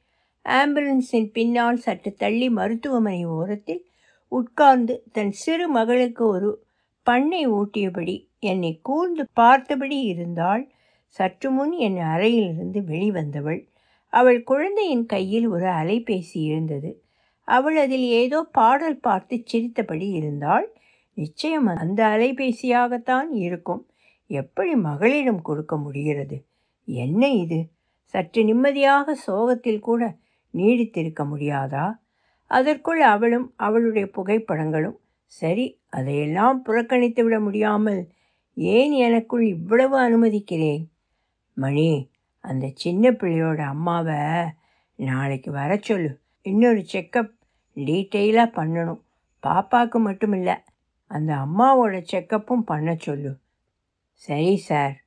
ஆம்புலன்ஸின் 0.45 1.29
பின்னால் 1.31 1.77
சற்று 1.77 2.13
தள்ளி 2.13 2.49
மருத்துவமனை 2.49 3.25
ஓரத்தில் 3.25 3.83
உட்கார்ந்து 4.31 5.03
தன் 5.11 5.31
சிறு 5.31 5.69
மகளுக்கு 5.69 6.27
ஒரு 6.27 6.49
பண்ணை 7.03 7.47
ஊட்டியபடி 7.49 8.15
என்னை 8.39 8.79
கூர்ந்து 8.81 9.27
பார்த்தபடி 9.33 10.01
இருந்தால் 10.01 10.63
சற்று 11.07 11.49
முன் 11.51 11.71
என் 11.77 11.97
அறையிலிருந்து 11.97 12.79
வெளிவந்தவள். 12.81 13.59
அவள் 14.09 14.43
குழந்தையின் 14.43 15.05
கையில் 15.05 15.47
ஒரு 15.47 15.65
அலைபேசி 15.65 16.39
இருந்தது. 16.41 16.91
அவள் 17.47 17.75
அதில் 17.75 18.07
ஏதோ 18.13 18.41
பாடல் 18.51 18.99
பார்த்து 18.99 19.43
சிரித்தபடி 19.45 20.07
இருந்தால் 20.09 20.67
நிச்சயம் 21.17 21.67
அந்த 21.67 21.99
அலைபேசியாகத்தான் 22.05 23.29
இருக்கும். 23.37 23.83
எப்படி 24.29 24.75
மகளிடம் 24.75 25.41
கொடுக்க 25.41 25.77
முடிகிறது? 25.77 26.37
என்ன 26.87 27.27
இது? 27.27 27.59
சற்று 28.05 28.43
நிம்மதியாக 28.43 29.15
சோகத்தில் 29.15 29.79
கூட 29.79 30.01
நீடித்திருக்க 30.55 31.27
முடியாதா? 31.35 31.99
அதற்குள் 32.45 33.01
அவளும் 33.01 33.53
அவளுடைய 33.55 34.09
புகைப்படங்களும் 34.15 34.97
சரி 35.25 35.79
அதையெல்லாம் 35.89 36.61
புறக்கணித்து 36.61 37.23
விட 37.23 37.39
முடியாமல் 37.39 38.07
ஏன் 38.53 38.91
எனக்குள் 38.91 39.45
இவ்வளவு 39.45 39.97
அனுமதிக்கிறேன்? 39.97 40.85
மணி 41.53 42.11
அந்த 42.39 42.71
சின்ன 42.73 43.11
பிள்ளையோட 43.11 43.61
அம்மாவை 43.61 44.15
நாளைக்கு 44.95 45.51
வர 45.51 45.77
சொல்லு. 45.81 46.19
இன்னொரு 46.41 46.85
செக்கப் 46.93 47.31
டீட்டெயிலாக 47.75 48.63
பண்ணணும். 48.63 49.01
பாப்பாவுக்கு 49.47 49.99
மட்டும் 49.99 50.33
இல்லை 50.33 50.55
அந்த 51.07 51.35
அம்மாவோட 51.35 52.03
செக்கப்பும் 52.11 52.59
பண்ண 52.59 52.95
சொல்லு. 52.95 53.37
சரி 54.13 54.57
சார். 54.57 55.03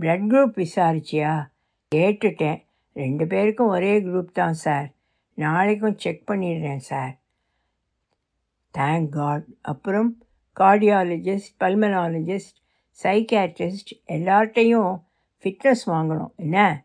blood 0.00 0.26
group 0.28 0.66
விசாரிச்சியா? 0.66 1.46
கேட்டுட்டேன். 1.94 2.68
ரெண்டு 3.00 3.26
பேருக்கும் 3.26 3.68
ஒரே 3.68 4.00
குரூப் 4.00 4.32
தான் 4.32 4.52
சார் 4.52 4.88
நாளைக்கும் 5.34 5.98
செக் 5.98 6.30
பண்ணிடுறேன் 6.30 6.82
சார் 6.90 7.18
தேங்க் 8.74 9.08
காட் 9.08 9.44
அப்புறம் 9.62 10.10
கார்டியாலஜிஸ்ட் 10.60 11.54
பல்மனாலஜிஸ்ட் 11.60 12.58
சைக்கியாட்ரிஸ்ட் 13.02 13.92
எல்லார்ட்டையும் 14.06 14.92
ஃபிட்னஸ் 15.42 15.84
வாங்கணும். 15.86 16.34
என்ன? 16.36 16.84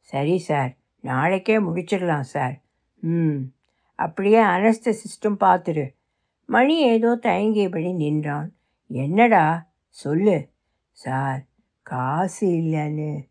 சரி 0.00 0.38
சார் 0.38 0.76
நாளைக்கே 1.00 1.56
முடிச்சிடலாம் 1.58 2.28
சார் 2.34 2.60
ம். 3.00 3.36
அப்படியே 3.94 4.40
அனஸ்தசிஸ்டும் 4.42 5.40
பார்த்துரு 5.40 5.94
மணி 6.46 6.76
ஏதோ 6.78 7.18
தயங்கியபடி 7.22 7.94
நின்றான். 7.94 8.52
என்னடா? 8.88 9.72
சொல்லு. 9.88 10.48
சார் 10.90 11.44
காசு 11.82 12.48
இல்லைன்னு. 12.48 13.28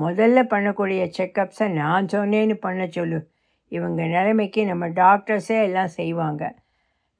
முதல்ல 0.00 0.42
பண்ணக்கூடிய 0.42 1.12
செக்கப்ஸை 1.18 1.72
நான் 1.72 2.06
சொன்னேன்னு 2.06 2.54
பண்ண 2.54 2.86
சொல்லு. 2.86 3.30
இவங்க 3.68 4.06
நிலைமைக்கு 4.06 4.66
நம்ம 4.66 4.88
டாக்டர்ஸே 4.88 5.62
எல்லாம் 5.62 5.88
செய்வாங்க. 5.88 6.54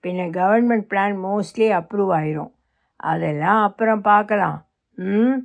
பின்ன 0.02 0.11
கவர்மெண்ட் 0.11 0.85
பிளான் 0.88 1.16
மோஸ்ட்லி 1.24 1.70
அப்ரூவ் 1.72 2.12
ஆயிரும். 2.12 2.52
அதெல்லாம் 2.96 3.62
அப்புறம் 3.62 4.00
பார்க்கலாம். 4.00 4.66
ம்? 4.94 5.37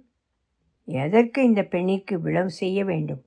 எதற்கு 0.85 1.43
இந்த 1.43 1.63
பெண்ணிற்கு 1.63 2.21
விளவு 2.21 2.49
செய்ய 2.49 2.85
வேண்டும்? 2.85 3.23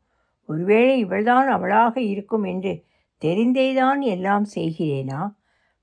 ஒருவேளை 0.47 0.99
இவள்தான் 0.99 1.49
அவளாக 1.49 2.01
இருக்கும் 2.01 2.43
என்று 2.43 2.85
தெரிந்தேதான் 3.21 4.01
எல்லாம் 4.01 4.47
செய்கிறேனா? 4.55 5.35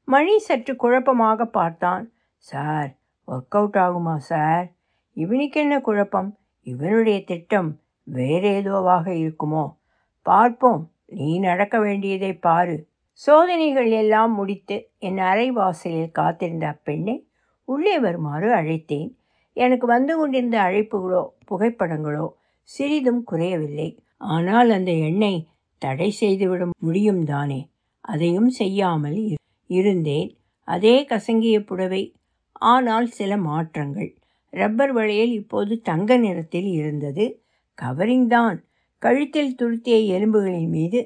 மணி 0.06 0.40
சற்று 0.40 0.76
குழப்பமாக 0.76 1.46
பார்த்தான். 1.46 2.12
சார் 2.38 2.96
ஒர்க் 3.28 3.50
அவுட் 3.50 3.76
ஆகுமா 3.76 4.16
சார்? 4.16 4.72
இவனுக்கு 5.14 5.62
என்ன 5.62 5.82
குழப்பம்? 5.82 6.38
இவனுடைய 6.64 7.24
திட்டம் 7.24 7.80
வேறேதோவாக 8.08 9.06
இருக்குமோ? 9.14 9.74
பார்ப்போம். 10.22 10.92
நீ 11.06 11.40
நடக்க 11.40 11.80
வேண்டியதை 11.80 12.34
பாரு. 12.34 12.88
சோதனைகள் 13.14 13.90
எல்லாம் 13.92 14.34
முடித்து 14.34 14.90
என் 15.00 15.18
அறை 15.18 15.52
வாசலில் 15.52 16.12
காத்திருந்த 16.12 16.66
அப்பெண்ணை 16.68 17.28
உள்ளே 17.66 18.00
வருமாறு 18.00 18.56
அழைத்தேன். 18.56 19.12
எனக்கு 19.54 19.86
வந்து 19.88 20.18
கொண்டிருந்த 20.18 20.58
அழைப்புகளோ 20.60 21.24
புகைப்படங்களோ 21.52 22.26
சிறிதும் 22.64 23.24
குறையவில்லை. 23.24 24.00
ஆனால் 24.18 24.70
அந்த 24.70 24.92
எண்ணை 24.92 25.48
தடை 25.78 26.12
செய்துவிட 26.12 26.68
முடியும் 26.80 27.24
தானே? 27.24 27.70
அதையும் 28.02 28.50
செய்யாமல் 28.50 29.38
இருந்தேன். 29.70 30.30
அதே 30.68 31.06
கசங்கிய 31.06 31.60
புடவை 31.60 32.16
ஆனால் 32.54 33.08
சில 33.08 33.38
மாற்றங்கள். 33.38 34.18
ரப்பர் 34.50 34.94
வளையல் 34.94 35.32
இப்போது 35.32 35.82
தங்க 35.82 36.18
நிறத்தில் 36.18 36.70
இருந்தது. 36.72 37.43
கவரிங் 37.82 38.28
தான். 38.28 38.58
கழுத்தில் 39.02 39.56
துருத்திய 39.56 39.96
எலும்புகளின் 40.06 40.70
மீது 40.70 41.00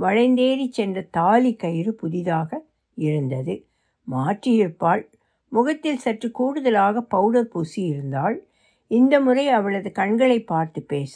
வளைந்தேறி 0.00 0.66
சென்ற 0.70 1.00
தாலி 1.10 1.56
கயிறு 1.56 1.94
புதிதாக 1.94 2.64
இருந்தது. 2.94 3.54
மாற்றியிருப்பாள் 4.10 5.02
முகத்தில் 5.48 5.98
சற்று 5.98 6.30
கூடுதலாக 6.30 7.00
பவுடர் 7.00 7.48
பூசி 7.48 7.82
இருந்தாள். 7.82 8.36
இந்த 8.86 9.20
முறை 9.20 9.48
அவளது 9.48 9.92
கண்களை 9.92 10.40
பார்த்து 10.40 10.82
பேச 10.82 11.14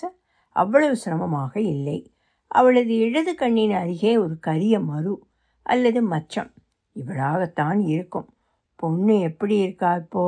அவ்வளவு 0.57 0.97
சிரமமாக 0.97 1.61
இல்லை. 1.61 1.99
அவளது 2.47 2.97
இடது 2.97 3.35
கண்ணின் 3.35 3.73
அருகே 3.73 4.17
ஒரு 4.17 4.39
கரிய 4.39 4.81
மறு 4.81 5.15
அல்லது 5.63 6.01
மச்சம். 6.11 6.51
இவளாகத்தான் 6.97 7.81
இருக்கும். 7.87 8.29
பொண்ணு 8.77 9.21
எப்படி 9.21 9.57
இருக்கா 9.59 9.95
இப்போ? 9.95 10.25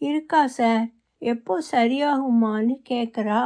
இருக்கா 0.00 0.46
சார். 0.46 0.86
எப்போ 1.18 1.54
சரியாகுமான்னு 1.72 2.74
கேட்குறா 2.88 3.40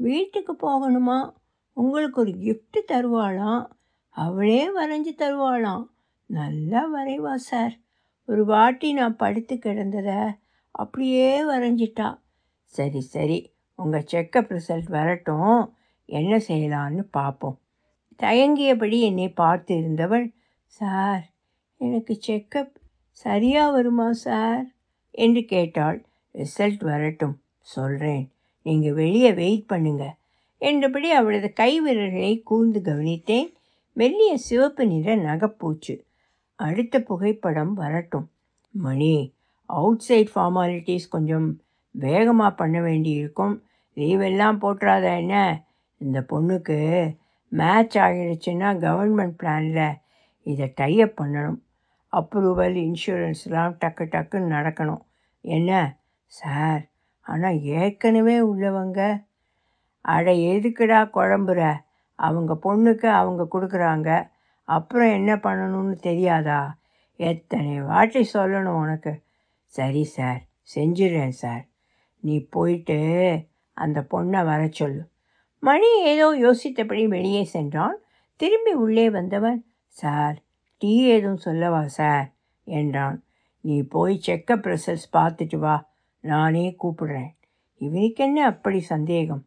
வீட்டுக்கு 0.00 0.52
போகணுமா? 0.52 1.32
உங்களுக்கு 1.72 2.20
ஒரு 2.20 2.30
கிஃப்ட்டு 2.30 2.80
தருவாளாம். 2.88 3.66
அவளே 4.08 4.62
வரைஞ்சி 4.68 5.12
தருவாளாம். 5.16 5.86
நல்லா 6.26 6.82
வரைவா 6.94 7.34
சார் 7.34 7.74
ஒரு 8.24 8.44
வாட்டி 8.44 8.92
நான் 8.92 9.16
படுத்து 9.16 9.54
கிடந்ததை 9.54 10.38
அப்படியே 10.70 11.42
வரைஞ்சிட்டா. 11.42 12.18
சரி 12.64 13.00
சரி. 13.00 13.38
உங்கள் 13.74 14.06
செக்கப் 14.12 14.48
ரிசல்ட் 14.48 14.90
வரட்டும். 14.90 15.74
என்ன 16.04 16.36
செய்யலான்னு 16.36 17.02
பார்ப்போம் 17.10 17.58
தயங்கியபடி 18.18 19.00
என்னை 19.00 19.28
பார்த்து 19.28 19.76
இருந்தவள் 19.76 20.32
சார் 20.66 21.24
எனக்கு 21.76 22.18
செக்கப் 22.26 22.74
சரியாக 23.10 23.70
வருமா 23.70 24.12
சார் 24.12 24.66
என்று 25.10 25.44
கேட்டாள். 25.44 26.04
ரிசல்ட் 26.34 26.84
வரட்டும். 26.84 27.36
சொல்கிறேன் 27.60 28.30
நீங்கள் 28.62 28.92
வெளியே 28.92 29.32
வெயிட் 29.32 29.66
பண்ணுங்க. 29.66 30.16
என்றபடி 30.58 31.10
அவளது 31.10 31.52
கைவிரல்களை 31.60 32.42
கூர்ந்து 32.42 32.80
கவனித்தேன். 32.84 33.52
மெல்லிய 33.92 34.36
சிவப்பு 34.36 34.86
நிற 34.86 35.16
நகைப்பூச்சு. 35.16 36.04
அடுத்த 36.54 37.00
புகைப்படம் 37.00 37.74
வரட்டும். 37.74 38.30
மணி 38.70 39.34
அவுட் 39.66 39.98
சைட் 39.98 40.30
ஃபார்மாலிட்டிஸ் 40.34 41.08
கொஞ்சம் 41.10 41.60
வேகமாக 41.90 42.54
பண்ண 42.54 42.80
வேண்டியிருக்கும். 42.80 43.62
லீவெல்லாம் 43.94 44.58
போட்டுறாத 44.62 45.16
என்ன? 45.16 45.64
இந்த 45.98 46.20
பொண்ணுக்கு 46.20 47.16
மேட்ச் 47.48 47.98
ஆகிடுச்சுன்னா 47.98 48.78
கவர்மெண்ட் 48.78 49.34
பிளானில் 49.42 49.94
இதை 50.42 50.72
டைஅப் 50.80 51.20
பண்ணணும். 51.22 51.60
அப்ரூவல் 52.12 52.76
இன்சூரன்ஸ்லாம் 52.80 53.76
டக்கு 53.84 54.04
டக்குன்னு 54.10 54.54
நடக்கணும். 54.58 55.00
என்ன? 55.40 55.96
சார் 56.26 56.89
ஆனால் 57.30 57.62
ஏற்கனவே 57.62 58.36
உள்ளவங்க 58.40 59.24
அட 60.00 60.32
எதுக்குடா 60.32 61.00
குழம்புற? 61.14 61.76
அவங்க 62.14 62.58
பொண்ணுக்கு 62.62 63.06
அவங்க 63.06 63.42
கொடுக்குறாங்க. 63.52 64.30
அப்புறம் 64.64 65.12
என்ன 65.12 65.36
பண்ணணும்னு 65.36 65.96
தெரியாதா? 65.96 66.60
எத்தனை 67.16 67.80
வாட்டி 67.80 68.28
சொல்லணும் 68.32 68.80
உனக்கு? 68.82 69.12
சரி 69.66 70.04
சார். 70.04 70.40
செஞ்சிடுறேன் 70.74 71.36
சார். 71.42 71.64
நீ 72.20 72.46
போயிட்டு 72.50 72.98
அந்த 73.72 74.06
பொண்ணை 74.10 74.44
வர 74.44 74.68
சொல்லு. 74.70 75.02
மணி 75.58 75.90
ஏதோ 76.04 76.26
யோசித்தபடி 76.46 77.08
வெளியே 77.08 77.44
சென்றான். 77.44 77.98
திரும்பி 78.36 78.72
உள்ளே 78.72 79.10
வந்தவன் 79.10 79.64
சார் 79.86 80.36
டீ 80.78 80.92
ஏதும் 81.04 81.36
சொல்லவா 81.36 81.82
சார்? 81.86 82.28
என்றான். 82.64 83.24
நீ 83.60 83.82
போய் 83.82 84.20
செக்கப் 84.26 84.66
ரிசல்ட்ஸ் 84.66 85.10
பார்த்துட்டு 85.12 85.56
வா. 85.56 85.89
நானே 86.24 86.76
கூப்பிடுறேன். 86.82 87.30
இவனுக்கென்ன 87.80 88.38
அப்படி 88.44 88.80
சந்தேகம்? 88.80 89.42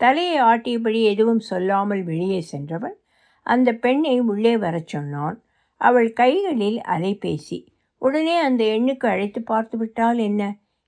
தலையை 0.00 0.36
ஆட்டியபடி 0.42 1.00
எதுவும் 1.02 1.42
சொல்லாமல் 1.50 2.02
வெளியே 2.02 2.40
சென்றவன் 2.40 2.96
அந்த 3.46 3.68
பெண்ணை 3.74 4.20
உள்ளே 4.20 4.56
வரச் 4.56 4.88
சொன்னான். 4.88 5.36
அவள் 5.80 6.12
கைகளில் 6.12 6.78
அலைபேசி 6.88 7.58
உடனே 8.02 8.36
அந்த 8.38 8.62
எண்ணுக்கு 8.64 9.06
அழைத்து 9.06 9.40
பார்த்து 9.42 9.76
விட்டால் 9.78 10.18
என்ன? 10.18 10.42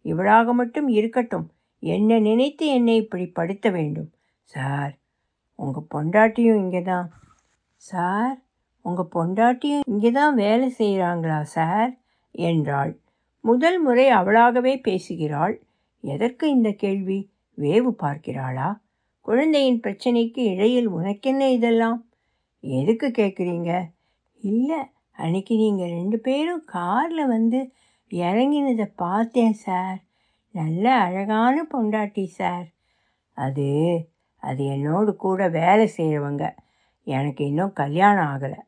இவளாக 0.04 0.52
மட்டும் 0.52 0.88
இருக்கட்டும். 0.88 1.46
என்ன 1.82 2.18
நினைத்து 2.18 2.66
என்னை 2.66 2.96
இப்படி 2.96 3.26
படுத்த 3.26 3.70
வேண்டும்? 3.70 4.10
சார் 4.44 4.92
உங்கள் 5.58 5.90
பொண்டாட்டியும் 5.94 6.60
இங்கே 6.60 6.82
தான் 6.82 7.08
சார் 7.82 8.36
உங்கள் 8.84 9.12
பொண்டாட்டியும் 9.12 9.86
இங்கே 9.86 10.10
தான் 10.10 10.34
வேலை 10.34 10.68
செய்கிறாங்களா 10.78 11.40
சார்? 11.56 11.90
என்றாள். 12.34 12.92
முதல் 13.40 13.80
முறை 13.80 14.08
அவளாகவே 14.08 14.78
பேசுகிறாள். 14.78 15.62
எதற்கு 16.00 16.50
இந்த 16.50 16.70
கேள்வி? 16.70 17.30
வேவு 17.58 17.90
பார்க்கிறாளா? 18.02 18.80
குழந்தையின் 19.20 19.80
பிரச்சனைக்கு 19.80 20.38
இடையில் 20.38 20.88
உனக்கென்ன 20.88 21.50
இதெல்லாம்? 21.50 22.08
எதுக்கு 22.60 23.08
கேட்குறீங்க? 23.08 23.84
இல்லை 24.40 24.78
அன்னைக்கு 25.10 25.56
நீங்கள் 25.56 25.90
ரெண்டு 25.90 26.18
பேரும் 26.18 26.64
காரில் 26.64 27.26
வந்து 27.26 27.72
இறங்கினதை 28.10 28.88
பார்த்தேன் 28.96 29.52
சார். 29.52 29.98
நல்ல 30.50 30.94
அழகான 30.94 31.66
பொண்டாட்டி 31.72 32.24
சார். 32.24 32.66
அது 33.32 33.68
அது 34.36 34.64
என்னோடு 34.64 35.16
கூட 35.16 35.48
வேலை 35.48 35.90
செய்கிறவங்க 35.96 36.56
எனக்கு 37.04 37.46
இன்னும் 37.46 37.72
கல்யாணம் 37.72 38.26
ஆகலை. 38.26 38.58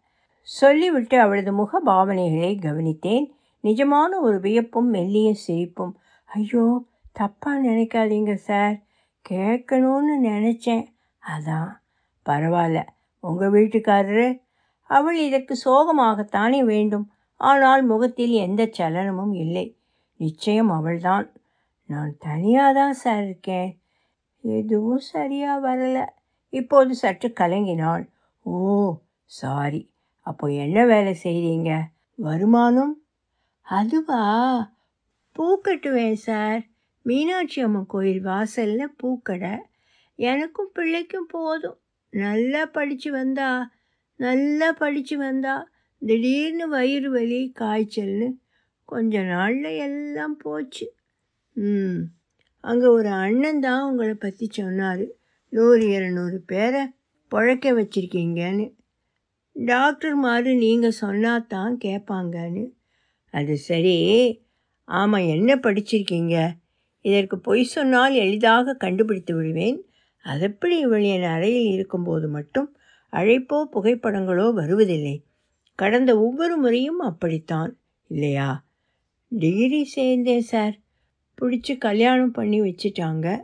சொல்லிவிட்டு 0.40 1.20
அவளது 1.20 1.52
முக 1.52 1.82
பாவனைகளை 1.87 2.58
கவனித்தேன். 2.58 3.26
நிஜமான 3.64 4.20
ஒரு 4.20 4.40
வியப்பும் 4.40 4.88
மெல்லிய 4.90 5.35
சிரிப்பும். 5.35 5.96
ஐயோ 6.25 6.85
தப்பாக 7.20 7.62
நினைக்காதீங்க 7.62 8.35
சார். 8.35 8.83
கேட்கணும்னு 9.31 10.14
நினச்சேன். 10.22 10.87
அதான். 11.22 11.70
பரவாயில்ல. 12.27 12.87
உங்கள் 13.20 13.51
வீட்டுக்காரரு? 13.51 14.40
அவள் 14.83 15.18
இதற்கு 15.18 15.57
சோகமாகத்தானே 15.64 16.64
வேண்டும். 16.64 17.11
ஆனால் 17.37 17.83
முகத்தில் 17.83 18.31
எந்த 18.31 18.70
சலனமும் 18.79 19.35
இல்லை. 19.35 19.77
நிச்சயம் 20.16 20.70
அவள்தான். 20.70 21.33
நான் 21.87 22.16
தனியாக 22.18 22.72
தான் 22.72 22.92
சார் 22.92 23.25
இருக்கேன். 23.25 23.81
எதுவும் 24.44 24.98
சரியாக 24.98 25.68
வரலை. 25.68 26.05
இப்போது 26.48 26.94
சற்று 26.94 27.33
கலங்கினாள். 27.40 28.05
ஓ 28.42 28.94
சாரி. 29.25 29.90
அப்போ 30.20 30.46
என்ன 30.48 30.87
வேலை 30.87 31.16
செய்கிறீங்க 31.22 31.70
வருமானம்? 32.18 33.01
அதுவா? 33.66 34.22
பூ 35.37 35.61
கட்டுவேன் 35.64 36.18
சார். 36.20 36.62
மீனாட்சி 37.07 37.61
அம்மன் 37.61 37.87
கோயில் 37.87 38.20
வாசலில் 38.20 38.96
பூக்கடை 39.03 39.55
எனக்கும் 40.18 40.70
பிள்ளைக்கும் 40.75 41.27
போதும். 41.27 41.79
நல்லா 42.12 42.66
படித்து 42.66 43.11
வந்தா 43.11 43.51
நல்லா 44.20 44.72
படித்து 44.72 45.16
வந்தா 45.16 45.55
திடீர்னு 46.03 46.68
வயிறு 46.68 47.11
வலி 47.11 47.40
காய்ச்சல்னு 47.61 48.29
கொஞ்ச 48.88 49.22
நாளில் 49.22 49.70
எல்லாம் 49.79 50.37
போச்சு. 50.37 50.87
ம். 51.57 52.01
அங்கே 52.64 52.87
ஒரு 52.87 53.09
அண்ணன் 53.09 53.61
தான் 53.61 53.83
உங்களை 53.83 54.14
பற்றி 54.14 54.46
சொன்னார். 54.51 55.05
நூறு 55.53 55.87
இரநூறு 55.87 56.38
பேரை 56.46 56.83
பழக்க 57.33 57.72
வச்சுருக்கீங்கன்னு. 57.72 58.66
டாக்டர் 59.57 60.14
மாதிரி 60.14 60.55
நீங்கள் 60.57 61.01
சொன்னால் 61.03 61.46
தான் 61.46 61.75
கேட்பாங்கன்னு 61.85 62.64
அது 63.32 63.56
சரி. 63.56 63.96
ஆமாம் 64.84 65.26
என்ன 65.26 65.54
படிச்சிருக்கீங்க? 65.54 66.52
இதற்கு 67.00 67.38
பொய் 67.38 67.64
சொன்னால் 67.64 68.14
எளிதாக 68.14 68.74
கண்டுபிடித்து 68.74 69.34
விடுவேன். 69.34 69.78
அதெப்படி 70.22 70.78
இவள் 70.78 71.02
என் 71.02 71.22
அறையில் 71.22 71.72
இருக்கும்போது 71.72 72.28
மட்டும் 72.28 72.76
அழைப்போ 73.12 73.64
புகைப்படங்களோ 73.72 74.52
வருவதில்லை. 74.52 75.24
கடந்த 75.74 76.20
ஒவ்வொரு 76.20 76.56
முறையும் 76.56 76.98
அப்படித்தான். 76.98 77.80
இல்லையா? 78.08 78.66
டிகிரி 79.28 79.90
சேர்ந்தேன் 79.96 80.44
சார். 80.52 80.78
பிடிச்சி 81.42 81.78
கல்யாணம் 81.78 82.30
பண்ணி 82.30 82.60
வச்சிட்டாங்க. 82.60 83.42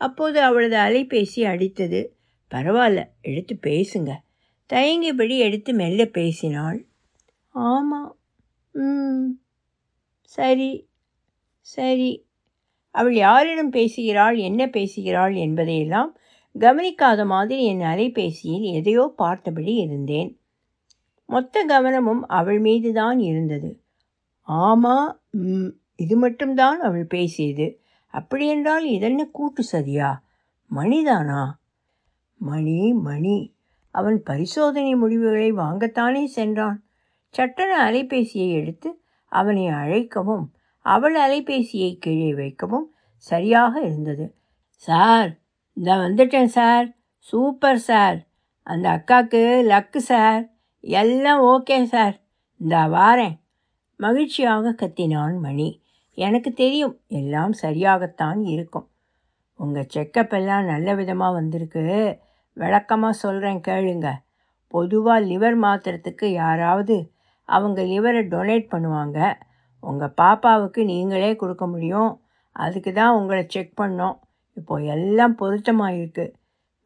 அப்போது 0.00 0.40
அவளது 0.40 0.76
அலைபேசி 0.76 1.44
அடித்தது. 1.44 2.00
பரவாயில்ல 2.50 3.04
எடுத்து 3.22 3.58
பேசுங்க. 3.62 4.10
தயங்கியபடி 4.72 5.38
எடுத்து 5.38 5.72
மெல்ல 5.72 6.04
பேசினாள். 6.04 6.86
ஆமாம் 7.48 8.16
ம். 8.76 9.40
சரி. 10.20 10.88
சரி. 11.60 12.26
அவள் 12.90 13.14
யாரிடம் 13.14 13.70
பேசுகிறாள் 13.70 14.36
என்ன 14.36 14.68
பேசுகிறாள் 14.68 15.34
என்பதையெல்லாம் 15.34 16.16
கவனிக்காத 16.58 17.26
மாதிரி 17.26 17.64
என் 17.64 17.80
அலைபேசியில் 17.80 18.72
எதையோ 18.72 19.12
பார்த்தபடி 19.16 19.74
இருந்தேன். 19.74 20.40
மொத்த 21.26 21.64
கவனமும் 21.64 22.26
அவள் 22.28 22.58
மீது 22.58 22.92
தான் 22.92 23.18
இருந்தது. 23.18 23.82
ஆமாம் 24.40 25.22
ம் 25.30 25.68
இது 25.96 26.16
மட்டும்தான் 26.16 26.80
அவள் 26.80 27.06
பேசியது. 27.06 27.80
அப்படியென்றால் 28.14 28.84
இதென்ன 28.84 29.24
கூட்டு 29.26 29.64
சதியா? 29.72 30.10
மணிதானா? 30.70 31.42
மணி 32.40 32.92
மணி. 32.92 33.54
அவன் 33.90 34.22
பரிசோதனை 34.22 34.94
முடிவுகளை 34.94 35.52
வாங்கத்தானே 35.52 36.24
சென்றான். 36.24 36.85
சட்டன 37.30 37.90
அலைபேசியை 37.90 38.52
எடுத்து 38.52 39.02
அவனை 39.26 39.68
அழைக்கவும் 39.68 40.52
அவள் 40.80 41.16
அலைபேசியை 41.16 41.98
கீழே 41.98 42.34
வைக்கவும் 42.34 42.94
சரியாக 43.16 43.80
இருந்தது. 43.80 44.34
சார் 44.68 45.38
இந்த 45.72 45.94
வந்துட்டேன் 45.94 46.44
சார். 46.44 46.96
Super 47.18 47.78
sir. 47.78 48.18
அந்த 48.62 48.90
அக்காவுக்கு 48.90 49.42
லக்கு 49.72 49.96
சார். 49.96 50.50
எல்லாம் 50.80 51.42
ஓகே 51.42 51.84
சார். 51.84 52.20
இந்த 52.56 52.76
வாரேன். 52.76 53.36
மகிழ்ச்சியாக 53.96 54.72
கத்தினான் 54.72 55.38
மணி. 55.38 55.82
எனக்கு 56.14 56.52
தெரியும் 56.52 57.00
எல்லாம் 57.06 57.52
சரியாகத்தான் 57.62 58.40
இருக்கும். 58.42 58.88
உங்கள் 59.54 59.86
செக்கப் 59.94 60.32
எல்லாம் 60.32 60.64
நல்ல 60.64 60.94
விதமாக 60.94 61.32
வந்திருக்கு. 61.32 62.18
விளக்கமாக 62.52 63.12
சொல்கிறேன் 63.12 63.60
கேளுங்க. 63.68 64.12
பொதுவாக 64.68 65.26
லிவர் 65.26 65.56
மாத்திரத்துக்கு 65.56 66.24
யாராவது 66.24 67.12
அவங்க 67.46 67.82
லிவரை 67.82 68.22
டொனேட் 68.34 68.66
பண்ணுவாங்க. 68.70 69.38
உங்கள் 69.80 70.14
பாப்பாவுக்கு 70.20 70.84
நீங்களே 70.84 71.36
கொடுக்க 71.36 71.66
முடியும். 71.66 72.20
அதுக்கு 72.52 72.92
தான் 72.92 73.14
உங்களை 73.14 73.44
செக் 73.48 73.80
பண்ணோம். 73.80 74.18
இப்போ 74.52 74.80
எல்லாம் 74.80 75.34
பொருத்தமாக 75.34 75.94
இருக்குது 75.94 76.32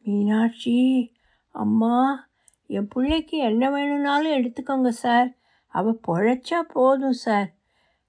மீனாட்சி 0.01 1.11
அம்மா 1.51 2.27
என் 2.65 2.87
பிள்ளைக்கு 2.87 3.37
என்ன 3.37 3.69
வேணும்னாலும் 3.71 4.31
எடுத்துக்கோங்க 4.31 4.87
சார். 4.87 5.35
அவள் 5.67 5.99
பொழைச்சா 6.07 6.59
போதும் 6.61 7.11
சார். 7.11 7.53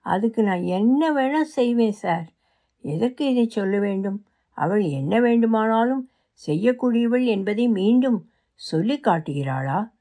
அதுக்கு 0.01 0.43
நான் 0.43 0.62
என்ன 0.62 1.12
வேணால் 1.12 1.55
செய்வேன் 1.59 1.93
சார். 1.93 2.33
எதற்கு 2.81 3.27
இதை 3.27 3.47
சொல்ல 3.47 3.79
வேண்டும்? 3.79 4.25
அவள் 4.51 4.83
என்ன 4.83 5.21
வேண்டுமானாலும் 5.21 6.11
செய்யக்கூடியவள் 6.47 7.25
என்பதை 7.25 7.69
மீண்டும் 7.69 8.29
சொல்லி 8.55 9.01
காட்டுகிறாளா? 9.01 9.91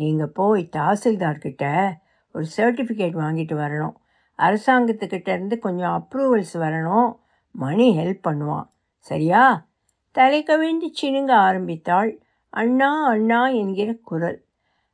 நீங்கள் 0.00 0.28
போய் 0.28 0.68
தாசில்தார்கிட்ட 0.72 1.92
ஒரு 2.32 2.46
சர்டிஃபிகேட் 2.56 3.16
வாங்கிட்டு 3.16 3.54
வரணும். 3.56 3.92
அரசாங்கத்துக்கிட்ட 4.38 5.28
இருந்து 5.28 5.58
கொஞ்சம் 5.58 6.08
அப்ரூவல்ஸ் 6.08 6.54
வரணும். 6.54 7.16
மணி 7.50 7.98
ஹெல்ப் 7.98 8.26
பண்ணுவான். 8.28 8.68
சரியா? 8.98 9.66
தலை 10.12 10.42
கவிழ்ந்து 10.42 10.90
சினுங்க 11.02 11.30
ஆரம்பித்தாள். 11.30 12.20
அண்ணா 12.48 13.06
அண்ணா 13.06 13.48
என்கிற 13.48 13.94
குரல். 14.04 14.44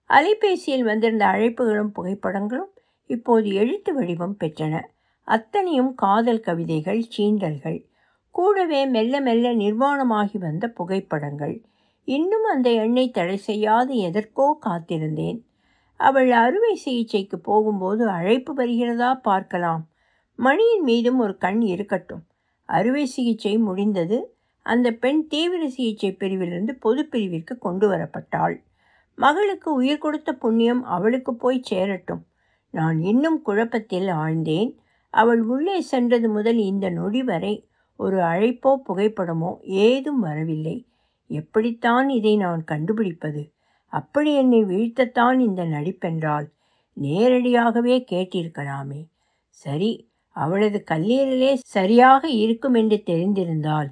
அலைபேசியில் 0.09 0.83
வந்திருந்த 0.83 1.27
அழைப்புகளும் 1.27 1.93
புகைப்படங்களும் 1.97 2.71
இப்போது 3.07 3.55
எழுத்து 3.55 3.95
வடிவம் 3.95 4.37
பெற்றன. 4.41 4.83
அத்தனையும் 5.25 5.95
காதல் 5.95 6.41
கவிதைகள் 6.41 7.05
சீண்டல்கள். 7.17 7.87
கூடவே 8.31 8.87
மெல்ல 8.87 9.21
மெல்ல 9.21 9.55
நிர்வாணமாகி 9.55 10.39
வந்த 10.39 10.69
புகைப்படங்கள். 10.69 11.63
இன்னும் 12.09 12.45
அந்த 12.45 12.71
எண்ணெய் 12.71 13.11
தடை 13.11 13.37
செய்யாது 13.37 13.97
எதற்கோ 13.97 14.47
காத்திருந்தேன். 14.67 15.39
அவள் 16.01 16.31
அறுவை 16.31 16.75
சிகிச்சைக்கு 16.75 17.39
போகும்போது 17.39 18.09
அழைப்பு 18.09 18.55
வருகிறதா 18.55 19.15
பார்க்கலாம். 19.15 19.83
மணியின் 20.39 20.83
மீதும் 20.83 21.19
ஒரு 21.19 21.39
கண் 21.39 21.61
இருக்கட்டும். 21.61 22.23
அறுவை 22.69 23.07
சிகிச்சை 23.07 23.59
முடிந்தது. 23.59 24.19
அந்த 24.67 24.91
பெண் 24.91 25.27
தீவிர 25.27 25.69
சிகிச்சை 25.69 26.17
பிரிவிலிருந்து 26.21 26.73
பொது 26.81 27.09
பிரிவிற்கு 27.11 27.59
கொண்டு 27.59 27.89
வரப்பட்டாள். 27.91 28.57
மகளுக்கு 29.15 29.75
உயிர் 29.75 29.99
கொடுத்த 29.99 30.33
புண்ணியம் 30.33 30.83
அவளுக்கு 30.85 31.35
போய் 31.35 31.67
சேரட்டும். 31.71 32.23
நான் 32.71 32.99
இன்னும் 33.03 33.43
குழப்பத்தில் 33.43 34.07
ஆழ்ந்தேன். 34.07 34.71
அவள் 35.15 35.43
உள்ளே 35.43 35.81
சென்றது 35.81 36.29
முதல் 36.29 36.57
இந்த 36.57 36.87
நொடி 36.91 37.23
வரை 37.23 37.55
ஒரு 37.97 38.17
அழைப்போ 38.17 38.71
புகைப்படமோ 38.89 39.51
ஏதும் 39.63 40.21
வரவில்லை. 40.21 40.77
எப்படித்தான் 41.27 42.09
இதை 42.09 42.37
நான் 42.37 42.65
கண்டுபிடிப்பது? 42.65 43.53
அப்படி 43.87 44.35
என்னை 44.35 44.65
வீழ்த்தத்தான் 44.65 45.39
இந்த 45.39 45.65
நடிப்பென்றால் 45.65 46.47
நேரடியாகவே 46.93 48.05
கேட்டிருக்கலாமே. 48.11 49.09
சரி 49.49 50.11
அவளது 50.29 50.85
கல்லீரலே 50.91 51.55
சரியாக 51.55 52.29
இருக்கும் 52.29 52.75
என்று 52.75 53.03
தெரிந்திருந்தால் 53.07 53.91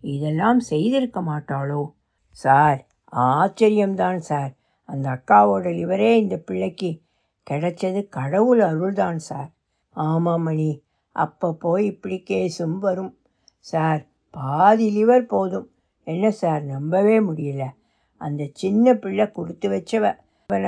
இதெல்லாம் 0.00 0.60
செய்திருக்க 0.60 1.20
மாட்டாளோ? 1.20 1.92
Sir 2.30 2.86
ஆச்சரியம்தான் 3.12 4.16
sir. 4.16 4.56
அந்த 4.82 5.10
அக்காவோட 5.10 5.66
லிவரே 5.74 6.16
இந்த 6.16 6.36
பிள்ளைக்கு 6.36 7.02
கிடைச்சது 7.50 8.08
கடவுள் 8.08 8.60
அருள்தான் 8.60 9.16
சார். 9.16 9.50
ஆமாம் 9.90 10.42
மணி 10.42 10.82
அப்போ 11.12 11.52
போய் 11.52 11.86
இப்படி 11.86 12.22
கேஸும் 12.30 12.78
வரும். 12.78 13.18
சார் 13.58 14.06
பாதி 14.30 15.04
லிவர் 15.04 15.26
போதும். 15.26 15.70
என்ன 16.06 16.30
சார் 16.30 16.62
நம்பவே 16.64 17.16
முடியல. 17.20 17.64
அந்த 18.20 18.42
சின்ன 18.52 18.94
பிள்ளை 18.94 19.26
கொடுத்து 19.30 19.68
வச்சவ 19.68 20.04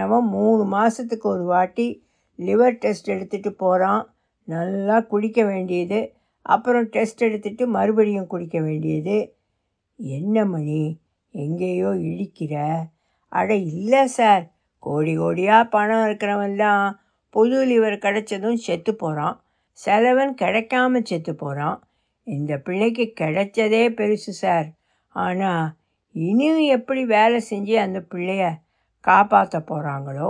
அவன் 0.03 0.29
மூணு 0.37 0.63
மாதத்துக்கு 0.65 1.27
ஒரு 1.29 1.45
வாட்டி 1.45 1.87
லிவர் 2.39 2.79
டெஸ்ட் 2.79 3.11
எடுத்துகிட்டு 3.11 3.51
போகிறான் 3.57 4.03
நல்லா 4.49 4.97
குடிக்க 5.01 5.41
வேண்டியது. 5.45 6.01
அப்புறம் 6.47 6.87
டெஸ்ட் 6.89 7.25
எடுத்துகிட்டு 7.25 7.65
மறுபடியும் 7.67 8.27
குடிக்க 8.27 8.59
வேண்டியது. 8.61 9.17
என்ன 9.99 10.45
மணி 10.45 11.01
எங்கேயோ 11.35 11.91
இழிக்கிற 12.11 12.55
அட 13.33 13.51
இல்லை 13.55 14.07
சார் 14.07 14.45
கோடி 14.83 15.13
கோடியாக 15.19 15.71
பணம் 15.71 16.05
இருக்கிறவன்லாம் 16.05 16.87
புது 17.35 17.59
லிவர் 17.67 17.97
கிடைச்சதும் 18.05 18.63
செத்து 18.67 18.93
போகிறான் 18.95 19.37
செலவன் 19.79 20.33
கிடைக்காம 20.43 21.03
செத்து 21.03 21.35
போகிறான் 21.35 21.79
இந்த 22.27 22.53
பிள்ளைக்கு 22.59 23.05
கிடைச்சதே 23.21 23.83
பெருசு 23.99 24.33
சார். 24.43 24.69
ஆனால் 25.19 25.67
இனியும் 26.15 26.65
எப்படி 26.69 27.03
வேலை 27.07 27.41
செஞ்சு 27.51 27.75
அந்த 27.77 27.99
பிள்ளைய 28.11 28.45
காப்பாற்ற 29.05 29.57
போகிறாங்களோ 29.61 30.29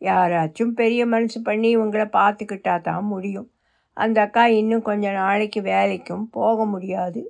யாராச்சும் 0.00 0.72
பெரிய 0.72 1.02
மனசு 1.06 1.38
பண்ணி 1.42 1.68
இவங்கள 1.76 2.02
பார்த்துக்கிட்டா 2.12 2.74
தான் 2.80 3.04
முடியும். 3.04 3.48
அந்த 3.96 4.18
அக்கா 4.20 4.44
இன்னும் 4.46 4.82
கொஞ்ச 4.82 5.12
நாளைக்கு 5.12 5.60
வேலைக்கும் 5.62 6.24
போக 6.30 6.64
முடியாது. 6.64 7.20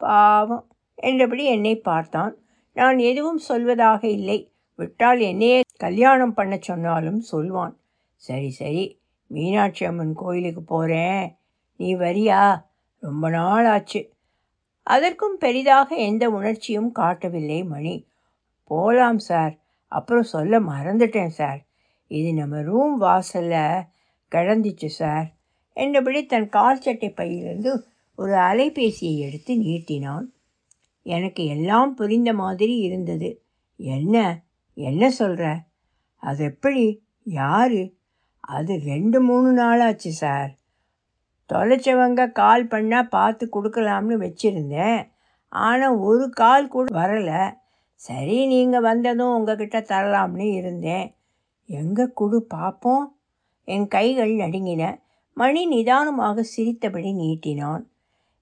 பாவம். 0.00 0.64
என்றபடி 0.98 1.44
என்னை 1.44 1.74
பார்த்தான். 1.80 2.32
நான் 2.76 2.98
எதுவும் 2.98 3.40
சொல்வதாக 3.48 4.02
இல்லை. 4.08 4.38
விட்டால் 4.78 5.20
என்னையே 5.20 5.58
கல்யாணம் 5.76 6.34
பண்ண 6.34 6.54
சொன்னாலும் 6.60 7.20
சொல்வான். 7.20 7.74
சரி 8.22 8.50
சரி. 8.50 8.84
மீனாட்சி 9.30 9.84
அம்மன் 9.84 10.14
கோயிலுக்கு 10.14 10.62
போகிறேன் 10.64 11.24
நீ 11.80 11.88
வரியா? 11.96 12.40
ரொம்ப 13.02 13.24
நாள் 13.30 13.66
ஆச்சு 13.66 14.00
அதற்கும் 14.82 15.36
பெரிதாக 15.38 15.94
எந்த 15.94 16.30
உணர்ச்சியும் 16.30 16.92
காட்டவில்லை 16.92 17.64
மணி. 17.64 18.06
போகலாம் 18.64 19.18
சார். 19.18 19.58
அப்புறம் 19.88 20.22
சொல்ல 20.22 20.60
மறந்துட்டேன் 20.60 21.26
சார். 21.26 21.64
இது 22.06 22.34
நம்ம 22.34 22.62
ரூம் 22.62 22.98
வாசலில் 22.98 23.82
கிடந்துச்சு 24.30 24.86
சார். 24.86 25.32
என்றபடி 25.72 26.26
தன் 26.26 26.48
கால் 26.48 26.80
சட்டை 26.80 27.10
பையிலிருந்து 27.10 27.86
ஒரு 28.16 28.32
அலைபேசியை 28.32 29.18
எடுத்து 29.18 29.54
நீட்டினான். 29.54 30.24
எனக்கு 31.02 31.46
எல்லாம் 31.46 31.94
புரிந்த 31.94 32.32
மாதிரி 32.32 32.76
இருந்தது. 32.76 33.42
என்ன? 33.76 34.42
என்ன 34.74 35.10
சொல்கிற 35.10 35.62
அது 36.16 36.44
எப்படி 36.44 37.02
யார்? 37.22 37.88
அது 38.40 38.80
ரெண்டு 38.84 39.20
மூணு 39.20 39.62
நாளாச்சு 39.62 40.08
சார். 40.08 40.56
தொலைச்சவங்க 41.52 42.32
கால் 42.32 42.64
பண்ணால் 42.66 43.08
பார்த்து 43.08 43.44
கொடுக்கலாம்னு 43.52 44.16
வச்சுருந்தேன். 44.24 45.00
ஆனால் 45.48 45.96
ஒரு 45.98 46.30
கால் 46.30 46.68
கூட 46.68 46.94
வரலை. 46.94 47.42
சரி 47.94 48.46
நீங்கள் 48.46 48.80
வந்ததும் 48.80 49.34
உங்ககிட்ட 49.34 49.80
தரலாம்னு 49.80 50.46
இருந்தேன். 50.52 51.14
எங்கே 51.68 52.04
கொடு 52.14 52.38
பார்ப்போம் 52.42 53.04
என் 53.64 53.88
கைகள் 53.88 54.32
நடுங்கின. 54.34 54.84
மணி 55.34 55.66
நிதானமாக 55.66 56.42
சிரித்தபடி 56.42 57.10
நீட்டினான். 57.12 57.82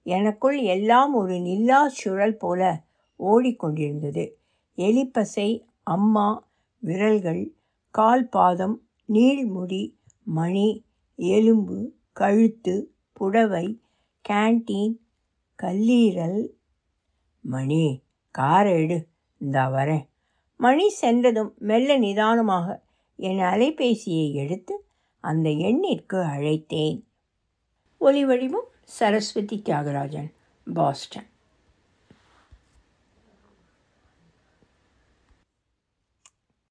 எனக்குள் 0.05 0.57
எல்லாம் 0.75 1.11
ஒரு 1.13 1.35
நில்லா 1.39 1.87
சுழல் 1.87 2.37
போல 2.37 2.71
ஓடிக்கொண்டிருந்தது. 3.19 4.25
எலிப்பசை 4.77 5.49
அம்மா 5.83 6.27
விரல்கள் 6.83 7.43
கால் 7.93 8.27
பாதம் 8.29 8.75
நீள்முடி 9.09 9.83
மணி 10.23 10.67
எலும்பு 11.19 11.77
கழுத்து 12.13 12.75
புடவை 13.21 13.81
கேன்டீன் 14.29 14.95
கல்லீரல். 15.63 16.47
மணி 17.39 18.01
காரை 18.31 18.73
எடு. 18.73 19.07
இந்தா 19.37 19.69
வரேன். 19.69 20.05
மணி 20.57 20.89
சென்றதும் 20.89 21.53
மெல்ல 21.57 21.97
நிதானமாக 21.97 22.81
என் 23.15 23.39
அலைபேசியை 23.39 24.33
எடுத்து 24.33 24.85
அந்த 25.19 25.49
எண்ணிற்கு 25.49 26.17
அழைத்தேன். 26.17 27.03
ஒலி 27.97 28.25
வடிவம் 28.25 28.67
சரஸ்வதி 28.83 29.61
தியாகராஜன் 29.65 30.33
பாஸ்டன். 30.73 31.30